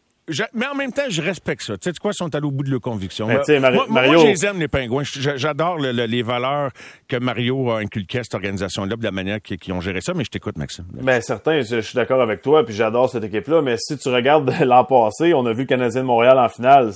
mais 0.53 0.65
en 0.65 0.75
même 0.75 0.91
temps, 0.91 1.03
je 1.07 1.21
respecte 1.21 1.61
ça. 1.63 1.77
Tu 1.77 1.89
sais 1.89 1.95
quoi, 1.99 2.11
ils 2.11 2.17
sont 2.17 2.33
allés 2.33 2.47
au 2.47 2.51
bout 2.51 2.63
de 2.63 2.71
leur 2.71 2.81
conviction. 2.81 3.27
moi, 3.27 3.43
Mario... 3.59 3.85
moi, 3.89 4.17
je 4.17 4.25
les 4.25 4.45
aime, 4.45 4.59
les 4.59 4.67
pingouins. 4.67 5.03
J'adore 5.03 5.77
les 5.77 6.23
valeurs 6.23 6.71
que 7.07 7.17
Mario 7.17 7.71
a 7.71 7.79
inculquées 7.79 8.19
à 8.19 8.23
cette 8.23 8.33
organisation-là, 8.33 8.95
de 8.95 9.03
la 9.03 9.11
manière 9.11 9.41
qu'ils 9.41 9.73
ont 9.73 9.81
géré 9.81 10.01
ça, 10.01 10.13
mais 10.15 10.23
je 10.23 10.31
t'écoute, 10.31 10.57
Maxime. 10.57 10.85
Mais 11.01 11.21
certain, 11.21 11.61
je, 11.61 11.79
suis 11.81 11.95
d'accord 11.95 12.21
avec 12.21 12.41
toi, 12.41 12.65
puis 12.65 12.73
j'adore 12.73 13.09
cette 13.09 13.23
équipe-là, 13.23 13.61
mais 13.61 13.75
si 13.77 13.97
tu 13.97 14.09
regardes 14.09 14.51
l'an 14.65 14.83
passé, 14.83 15.33
on 15.33 15.45
a 15.45 15.53
vu 15.53 15.61
le 15.61 15.67
Canadien 15.67 16.01
de 16.01 16.07
Montréal 16.07 16.39
en 16.39 16.49
finale. 16.49 16.91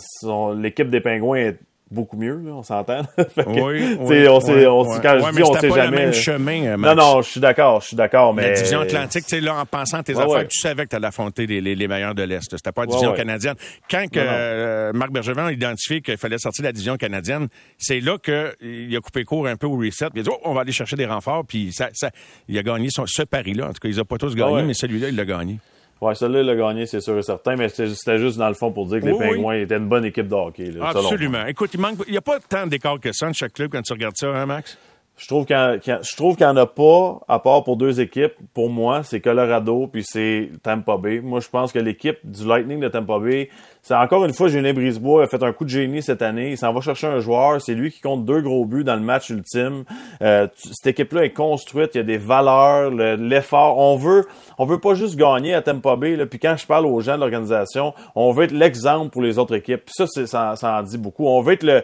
L'équipe 0.57 0.89
des 0.89 1.01
pingouins 1.01 1.37
est 1.37 1.59
beaucoup 1.91 2.17
mieux, 2.17 2.41
là, 2.45 2.51
on 2.51 2.63
s'entend. 2.63 3.01
oui, 3.47 3.97
oui, 3.99 4.27
on 4.27 4.39
sait, 4.39 4.67
on 4.67 4.83
ouais. 4.83 4.99
quand 5.01 5.19
je 5.19 5.35
dis, 5.35 5.43
on 5.43 5.53
sait 5.53 5.69
jamais. 5.69 5.97
Le 5.97 6.03
même 6.03 6.13
chemin, 6.13 6.65
euh, 6.65 6.77
Non, 6.77 6.95
non, 6.95 7.21
je 7.21 7.29
suis 7.29 7.39
d'accord, 7.39 7.81
je 7.81 7.87
suis 7.87 7.95
d'accord, 7.95 8.33
mais. 8.33 8.49
La 8.49 8.53
division 8.53 8.81
Atlantique, 8.81 9.25
tu 9.25 9.35
sais, 9.35 9.41
là, 9.41 9.55
en 9.55 9.65
pensant 9.65 9.97
à 9.97 10.03
tes 10.03 10.17
affaires, 10.17 10.47
tu 10.47 10.59
savais 10.59 10.85
que 10.85 10.89
tu 10.89 10.95
allais 10.95 11.07
affronter 11.07 11.45
les, 11.45 11.61
les, 11.61 11.75
les, 11.75 11.87
meilleurs 11.87 12.15
de 12.15 12.23
l'Est. 12.23 12.49
C'était 12.49 12.71
pas 12.71 12.81
la 12.81 12.87
division 12.87 13.13
canadienne. 13.13 13.55
Quand 13.89 14.05
que, 14.11 14.19
euh, 14.19 14.93
Marc 14.93 15.11
Bergevin 15.11 15.47
a 15.47 15.51
identifié 15.51 16.01
qu'il 16.01 16.17
fallait 16.17 16.37
sortir 16.37 16.63
de 16.63 16.67
la 16.67 16.73
division 16.73 16.97
canadienne, 16.97 17.47
c'est 17.77 17.99
là 17.99 18.17
qu'il 18.17 18.95
a 18.95 18.99
coupé 19.01 19.23
court 19.23 19.47
un 19.47 19.55
peu 19.55 19.67
au 19.67 19.77
reset. 19.77 20.07
Il 20.13 20.21
a 20.21 20.23
dit, 20.23 20.29
oh, 20.31 20.39
on 20.43 20.53
va 20.53 20.61
aller 20.61 20.71
chercher 20.71 20.95
des 20.95 21.05
renforts, 21.05 21.45
puis 21.45 21.71
ça, 21.73 21.89
ça, 21.93 22.11
il 22.47 22.57
a 22.57 22.63
gagné 22.63 22.89
son, 22.89 23.05
ce 23.05 23.23
pari-là. 23.23 23.65
En 23.65 23.73
tout 23.73 23.79
cas, 23.81 23.89
ils 23.89 23.99
ont 23.99 24.05
pas 24.05 24.17
tous 24.17 24.35
gagné, 24.35 24.63
mais 24.63 24.73
celui-là, 24.73 25.09
il 25.09 25.15
l'a 25.15 25.25
gagné. 25.25 25.59
Ouais, 26.01 26.15
celui-là, 26.15 26.41
il 26.41 26.49
a 26.49 26.55
gagné, 26.55 26.85
c'est 26.85 27.01
sûr 27.01 27.17
et 27.17 27.23
certain, 27.23 27.57
mais 27.57 27.67
c'était 27.67 28.17
juste 28.17 28.37
dans 28.37 28.47
le 28.47 28.53
fond 28.53 28.71
pour 28.71 28.85
dire 28.87 29.01
que 29.01 29.05
les 29.05 29.17
Pingouins 29.17 29.55
étaient 29.55 29.77
une 29.77 29.89
bonne 29.89 30.05
équipe 30.05 30.27
de 30.27 30.33
hockey. 30.33 30.71
Là, 30.71 30.89
Absolument. 30.89 31.45
Écoute, 31.45 31.71
il 31.73 31.79
manque, 31.79 31.97
il 32.07 32.11
n'y 32.11 32.17
a 32.17 32.21
pas 32.21 32.39
tant 32.39 32.67
d'écart 32.67 32.99
que 32.99 33.11
ça 33.11 33.27
dans 33.27 33.33
chaque 33.33 33.53
club 33.53 33.71
quand 33.71 33.81
tu 33.81 33.91
regardes 33.91 34.15
ça, 34.15 34.27
hein, 34.27 34.45
Max? 34.45 34.77
Je 35.19 35.27
trouve 35.27 35.45
qu'il 35.45 35.55
n'y 35.55 36.45
en, 36.45 36.55
a 36.55 36.65
pas, 36.65 37.19
à 37.27 37.39
part 37.39 37.65
pour 37.65 37.75
deux 37.75 37.99
équipes. 37.99 38.31
Pour 38.53 38.69
moi, 38.69 39.03
c'est 39.03 39.19
Colorado 39.19 39.87
puis 39.87 40.01
c'est 40.05 40.49
Tampa 40.63 40.95
Bay. 40.95 41.19
Moi, 41.19 41.41
je 41.41 41.49
pense 41.49 41.73
que 41.73 41.79
l'équipe 41.79 42.17
du 42.23 42.47
Lightning 42.47 42.79
de 42.79 42.87
Tampa 42.87 43.19
Bay, 43.19 43.49
c'est 43.81 43.95
encore 43.95 44.23
une 44.23 44.33
fois, 44.33 44.47
Julien 44.47 44.73
Brisebois 44.73 45.23
a 45.23 45.27
fait 45.27 45.43
un 45.43 45.51
coup 45.51 45.65
de 45.65 45.69
génie 45.69 46.01
cette 46.01 46.21
année. 46.21 46.51
Il 46.51 46.57
s'en 46.57 46.71
va 46.71 46.79
chercher 46.79 47.07
un 47.07 47.19
joueur. 47.19 47.61
C'est 47.61 47.73
lui 47.73 47.91
qui 47.91 47.99
compte 47.99 48.23
deux 48.23 48.41
gros 48.41 48.63
buts 48.65 48.85
dans 48.85 48.95
le 48.95 49.01
match 49.01 49.29
ultime. 49.29 49.83
Euh, 50.21 50.47
cette 50.55 50.87
équipe-là 50.87 51.25
est 51.25 51.33
construite. 51.33 51.95
Il 51.95 51.97
y 51.97 52.01
a 52.01 52.03
des 52.03 52.17
valeurs, 52.17 52.89
l'effort. 52.89 53.77
on 53.77 53.97
veut, 53.97 54.25
on 54.57 54.65
veut 54.65 54.79
pas 54.79 54.93
juste 54.93 55.17
gagner 55.17 55.53
à 55.53 55.61
Tampa 55.61 55.97
Bay. 55.97 56.15
Là. 56.15 56.27
Puis 56.27 56.39
quand 56.39 56.55
je 56.57 56.65
parle 56.65 56.85
aux 56.85 57.01
gens 57.01 57.15
de 57.15 57.19
l'organisation, 57.19 57.93
on 58.15 58.31
veut 58.31 58.45
être 58.45 58.53
l'exemple 58.53 59.09
pour 59.09 59.21
les 59.21 59.37
autres 59.37 59.55
équipes. 59.55 59.83
Puis 59.85 60.07
ça, 60.07 60.55
ça, 60.55 60.79
en 60.79 60.83
dit 60.83 60.97
beaucoup. 60.97 61.27
On 61.27 61.41
veut 61.41 61.53
être 61.53 61.63
le, 61.63 61.83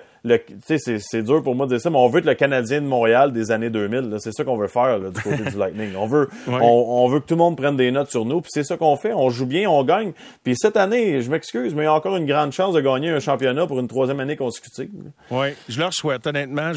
c'est 0.62 1.22
dur 1.24 1.44
pour 1.44 1.56
moi 1.56 1.66
de 1.66 1.72
dire 1.72 1.82
ça, 1.82 1.90
mais 1.90 1.98
on 1.98 2.08
veut 2.08 2.20
être 2.20 2.26
le 2.26 2.34
Canadien 2.34 2.82
de 2.82 2.88
Montréal 2.88 3.32
des 3.32 3.52
années 3.52 3.70
2000. 3.70 4.16
C'est 4.20 4.32
ça 4.32 4.44
qu'on 4.44 4.58
veut 4.58 4.68
faire 4.68 5.00
du 5.00 5.22
côté 5.22 5.44
du 5.44 5.58
Lightning. 5.58 5.96
On 5.96 6.08
veut, 6.08 6.30
on, 6.48 7.08
veut 7.08 7.20
que 7.20 7.26
tout 7.26 7.36
le 7.36 7.40
monde 7.40 7.58
prenne 7.58 7.78
des 7.78 7.92
notes 7.92 8.10
sur 8.10 8.26
nous, 8.26 8.42
puis 8.42 8.50
c'est 8.54 8.64
ça 8.64 8.78
qu'on 8.78 8.96
fait. 8.96 9.14
On 9.14 9.30
joue 9.30 9.46
bien, 9.46 9.70
on 9.70 9.84
gagne. 9.84 10.14
Puis 10.44 10.56
cette 10.58 10.78
année, 10.78 11.22
je 11.22 11.30
m'excuse, 11.30 11.74
mais 11.76 11.84
il 11.84 11.86
y 11.86 11.88
a 11.88 11.94
encore 11.94 12.18
une 12.18 12.26
grande 12.26 12.52
chance 12.52 12.74
de 12.74 12.82
gagner 12.82 13.10
un 13.10 13.20
championnat 13.20 13.68
pour 13.68 13.80
une 13.80 13.88
troisième 13.88 14.20
année 14.20 14.36
consécutive. 14.36 14.90
Oui, 15.32 15.48
je 15.70 15.80
leur 15.80 15.94
souhaite, 15.94 16.26
honnêtement. 16.28 16.72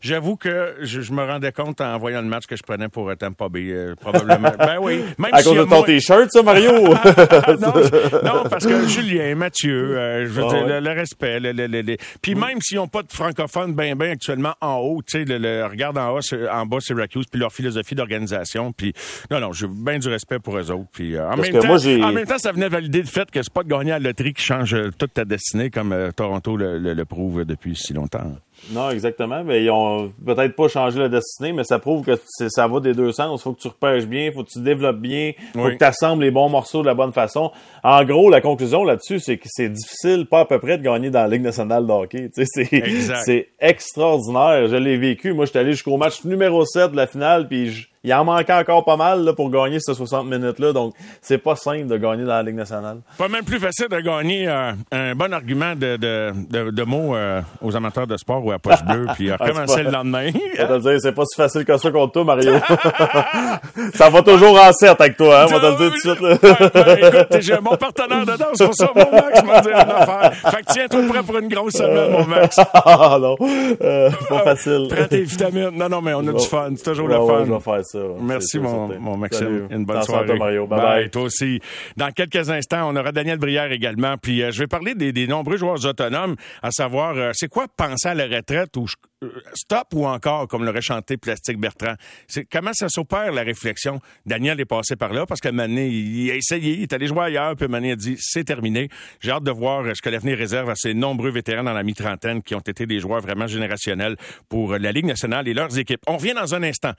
J'avoue 0.00 0.36
que 0.36 0.76
je, 0.80 1.12
me 1.12 1.24
rendais 1.24 1.52
compte 1.52 1.80
en 1.80 1.98
voyant 1.98 2.22
le 2.22 2.28
match 2.28 2.46
que 2.46 2.56
je 2.56 2.62
prenais 2.62 2.88
pour 2.88 3.10
Tampa 3.16 3.48
Bay, 3.48 3.70
euh, 3.70 3.94
probablement. 3.94 4.52
ben 4.58 4.78
oui. 4.80 5.02
Même 5.18 5.32
à 5.32 5.42
cause 5.42 5.56
de 5.56 5.64
ton 5.64 5.82
t-shirt, 5.82 6.28
ça, 6.30 6.42
Mario? 6.42 6.72
non, 6.88 8.44
parce 8.48 8.66
que 8.66 8.86
Julien, 8.86 9.34
Mathieu, 9.34 9.98
euh, 9.98 10.26
je 10.26 10.30
veux 10.30 10.44
ah 10.44 10.48
dire, 10.48 10.80
le, 10.80 10.90
respect. 10.90 11.40
Le, 11.40 11.96
Puis 12.22 12.34
même 12.34 12.60
s'ils 12.60 12.79
n'ont 12.80 12.88
pas 12.88 13.02
de 13.02 13.12
francophones 13.12 13.74
bien, 13.74 13.94
bien 13.96 14.10
actuellement 14.10 14.54
en 14.60 14.76
haut, 14.76 15.02
tu 15.02 15.18
sais, 15.18 15.24
le, 15.24 15.64
regarde 15.66 15.98
en, 15.98 16.16
haut, 16.16 16.20
en 16.50 16.66
bas 16.66 16.80
Syracuse, 16.80 17.26
puis 17.30 17.40
leur 17.40 17.52
philosophie 17.52 17.94
d'organisation. 17.94 18.72
Puis 18.72 18.92
non, 19.30 19.40
non, 19.40 19.52
j'ai 19.52 19.66
bien 19.68 19.98
du 19.98 20.08
respect 20.08 20.38
pour 20.38 20.56
eux 20.58 20.70
autres. 20.70 20.88
Puis 20.92 21.16
euh, 21.16 21.30
en, 21.30 21.36
même 21.36 21.52
temps, 21.52 21.76
en 21.76 22.12
même 22.12 22.26
temps, 22.26 22.38
ça 22.38 22.52
venait 22.52 22.68
valider 22.68 23.00
le 23.00 23.06
fait 23.06 23.30
que 23.30 23.42
c'est 23.42 23.52
pas 23.52 23.62
de 23.62 23.68
gagner 23.68 23.92
à 23.92 23.98
la 23.98 24.08
loterie 24.08 24.34
qui 24.34 24.42
change 24.42 24.76
toute 24.98 25.14
ta 25.14 25.24
destinée 25.24 25.70
comme 25.70 25.94
Toronto 26.16 26.56
le 26.56 27.04
prouve 27.04 27.44
depuis 27.44 27.76
si 27.76 27.92
longtemps. 27.92 28.36
Non, 28.72 28.90
exactement. 28.90 29.42
Mais 29.42 29.64
ils 29.64 29.70
ont 29.70 30.12
peut-être 30.24 30.54
pas 30.54 30.68
changé 30.68 30.98
la 30.98 31.08
destinée, 31.08 31.52
mais 31.52 31.64
ça 31.64 31.78
prouve 31.78 32.04
que 32.04 32.12
ça 32.48 32.68
va 32.68 32.80
des 32.80 32.94
deux 32.94 33.12
sens. 33.12 33.40
Il 33.40 33.42
faut 33.42 33.52
que 33.52 33.60
tu 33.60 33.68
repêches 33.68 34.06
bien, 34.06 34.30
faut 34.32 34.44
que 34.44 34.50
tu 34.50 34.60
développes 34.60 35.00
bien, 35.00 35.32
faut 35.54 35.68
que 35.68 35.76
tu 35.76 35.84
assembles 35.84 36.22
les 36.22 36.30
bons 36.30 36.48
morceaux 36.48 36.82
de 36.82 36.86
la 36.86 36.94
bonne 36.94 37.12
façon. 37.12 37.50
En 37.82 38.04
gros, 38.04 38.30
la 38.30 38.40
conclusion 38.40 38.84
là-dessus, 38.84 39.18
c'est 39.18 39.38
que 39.38 39.48
c'est 39.48 39.68
difficile, 39.68 40.26
pas 40.26 40.40
à 40.40 40.44
peu 40.44 40.58
près, 40.58 40.78
de 40.78 40.82
gagner 40.82 41.10
dans 41.10 41.22
la 41.22 41.28
Ligue 41.28 41.42
nationale 41.42 41.86
de 41.86 41.92
hockey. 41.92 42.30
C'est 42.34 43.48
extraordinaire. 43.58 44.68
Je 44.68 44.76
l'ai 44.76 44.96
vécu. 44.96 45.32
Moi, 45.32 45.46
j'étais 45.46 45.60
allé 45.60 45.72
jusqu'au 45.72 45.96
match 45.96 46.24
numéro 46.24 46.64
7 46.64 46.92
de 46.92 46.96
la 46.96 47.06
finale, 47.06 47.48
puis 47.48 47.70
je 47.70 47.89
il 48.02 48.14
en 48.14 48.24
manquait 48.24 48.54
encore 48.54 48.84
pas 48.84 48.96
mal 48.96 49.24
là, 49.24 49.34
pour 49.34 49.50
gagner 49.50 49.78
ces 49.78 49.92
60 49.92 50.26
minutes-là. 50.26 50.72
Donc, 50.72 50.94
c'est 51.20 51.36
pas 51.36 51.54
simple 51.54 51.86
de 51.86 51.98
gagner 51.98 52.24
dans 52.24 52.30
la 52.30 52.42
Ligue 52.42 52.54
nationale. 52.54 53.00
Pas 53.18 53.28
même 53.28 53.44
plus 53.44 53.58
facile 53.58 53.88
de 53.90 54.00
gagner 54.00 54.48
euh, 54.48 54.72
un 54.90 55.14
bon 55.14 55.32
argument 55.34 55.74
de, 55.74 55.96
de, 55.96 56.32
de, 56.48 56.70
de 56.70 56.82
mots 56.82 57.14
euh, 57.14 57.42
aux 57.60 57.76
amateurs 57.76 58.06
de 58.06 58.16
sport 58.16 58.42
ou 58.44 58.52
à 58.52 58.58
poche 58.58 58.82
bleue, 58.84 59.06
puis 59.14 59.30
recommencer 59.32 59.82
le 59.82 59.90
lendemain. 59.90 60.30
dire, 60.80 60.96
c'est 60.98 61.12
pas 61.12 61.24
si 61.26 61.36
facile 61.36 61.64
que 61.66 61.76
ça 61.76 61.90
contre 61.90 62.12
toi, 62.12 62.24
Mario. 62.24 62.52
ça 63.94 64.08
va 64.08 64.22
toujours 64.22 64.58
en 64.58 64.72
7 64.72 64.98
avec 64.98 65.16
toi, 65.18 65.42
hein, 65.42 65.46
on 65.50 65.58
va 65.58 65.60
te 65.60 65.66
le 65.66 65.76
dire 65.76 65.90
tout 65.90 66.14
de 66.14 66.36
suite. 66.38 66.42
Là. 66.42 67.08
écoute, 67.08 67.40
j'ai 67.40 67.60
mon 67.60 67.76
partenaire 67.76 68.24
de 68.24 68.36
danse 68.36 68.58
pour 68.58 68.74
ça, 68.74 68.90
mon 68.94 69.12
Max 69.12 69.42
m'a 69.44 69.60
dit 69.60 69.68
une 69.68 69.74
affaire. 69.74 70.32
Fait 70.34 70.62
que 70.62 70.72
tiens-toi 70.72 71.00
prêt 71.06 71.22
pour 71.22 71.38
une 71.38 71.48
grosse 71.48 71.74
semaine, 71.74 72.12
mon 72.12 72.24
Max. 72.24 72.56
ah 72.72 73.18
non, 73.20 73.36
euh, 73.82 74.10
pas 74.28 74.38
facile. 74.38 74.88
Prends 74.90 75.06
tes 75.06 75.22
vitamines. 75.22 75.70
Non, 75.74 75.90
non, 75.90 76.00
mais 76.00 76.14
on 76.14 76.26
a 76.26 76.32
du 76.32 76.46
fun. 76.46 76.70
C'est 76.76 76.84
toujours 76.84 77.08
le 77.08 77.16
fun. 77.16 77.44
je 77.46 77.52
vais 77.52 77.60
faire 77.60 77.84
ça. 77.84 77.89
Merci, 78.20 78.58
mon, 78.58 78.98
mon, 78.98 79.16
Maxime. 79.16 79.68
Une 79.70 79.84
bonne 79.84 80.02
soirée. 80.02 80.38
Mario. 80.38 80.66
Bye, 80.66 80.80
bye, 80.80 81.10
Toi 81.10 81.22
aussi. 81.22 81.60
Dans 81.96 82.10
quelques 82.12 82.50
instants, 82.50 82.90
on 82.90 82.96
aura 82.96 83.12
Daniel 83.12 83.38
Brière 83.38 83.72
également. 83.72 84.16
Puis 84.18 84.42
euh, 84.42 84.50
je 84.50 84.60
vais 84.60 84.66
parler 84.66 84.94
des, 84.94 85.12
des, 85.12 85.26
nombreux 85.26 85.56
joueurs 85.56 85.84
autonomes, 85.84 86.36
à 86.62 86.70
savoir, 86.70 87.16
euh, 87.16 87.30
c'est 87.34 87.48
quoi 87.48 87.66
penser 87.68 88.08
à 88.08 88.14
la 88.14 88.26
retraite 88.26 88.76
ou 88.76 88.86
euh, 89.22 89.28
stop 89.54 89.88
ou 89.94 90.06
encore, 90.06 90.48
comme 90.48 90.64
l'aurait 90.64 90.80
chanté 90.80 91.16
Plastique 91.16 91.58
Bertrand. 91.58 91.94
C'est 92.26 92.46
comment 92.50 92.72
ça 92.72 92.88
s'opère 92.88 93.32
la 93.32 93.42
réflexion? 93.42 94.00
Daniel 94.24 94.58
est 94.60 94.64
passé 94.64 94.96
par 94.96 95.12
là 95.12 95.26
parce 95.26 95.40
que 95.40 95.50
Mané, 95.50 95.88
il 95.88 96.30
a 96.30 96.34
essayé, 96.34 96.74
il 96.74 96.82
est 96.82 96.92
allé 96.92 97.06
jouer 97.06 97.24
ailleurs, 97.24 97.54
puis 97.56 97.68
Mané 97.68 97.92
a 97.92 97.96
dit 97.96 98.16
c'est 98.18 98.44
terminé. 98.44 98.88
J'ai 99.20 99.32
hâte 99.32 99.44
de 99.44 99.50
voir 99.50 99.84
ce 99.94 100.00
que 100.00 100.08
l'avenir 100.08 100.38
réserve 100.38 100.70
à 100.70 100.74
ces 100.74 100.94
nombreux 100.94 101.30
vétérans 101.30 101.64
dans 101.64 101.72
la 101.72 101.82
mi-trentaine 101.82 102.42
qui 102.42 102.54
ont 102.54 102.60
été 102.60 102.86
des 102.86 102.98
joueurs 102.98 103.20
vraiment 103.20 103.46
générationnels 103.46 104.16
pour 104.48 104.78
la 104.78 104.92
Ligue 104.92 105.06
nationale 105.06 105.46
et 105.48 105.54
leurs 105.54 105.78
équipes. 105.78 106.00
On 106.06 106.16
revient 106.16 106.34
dans 106.34 106.54
un 106.54 106.62
instant. 106.62 106.88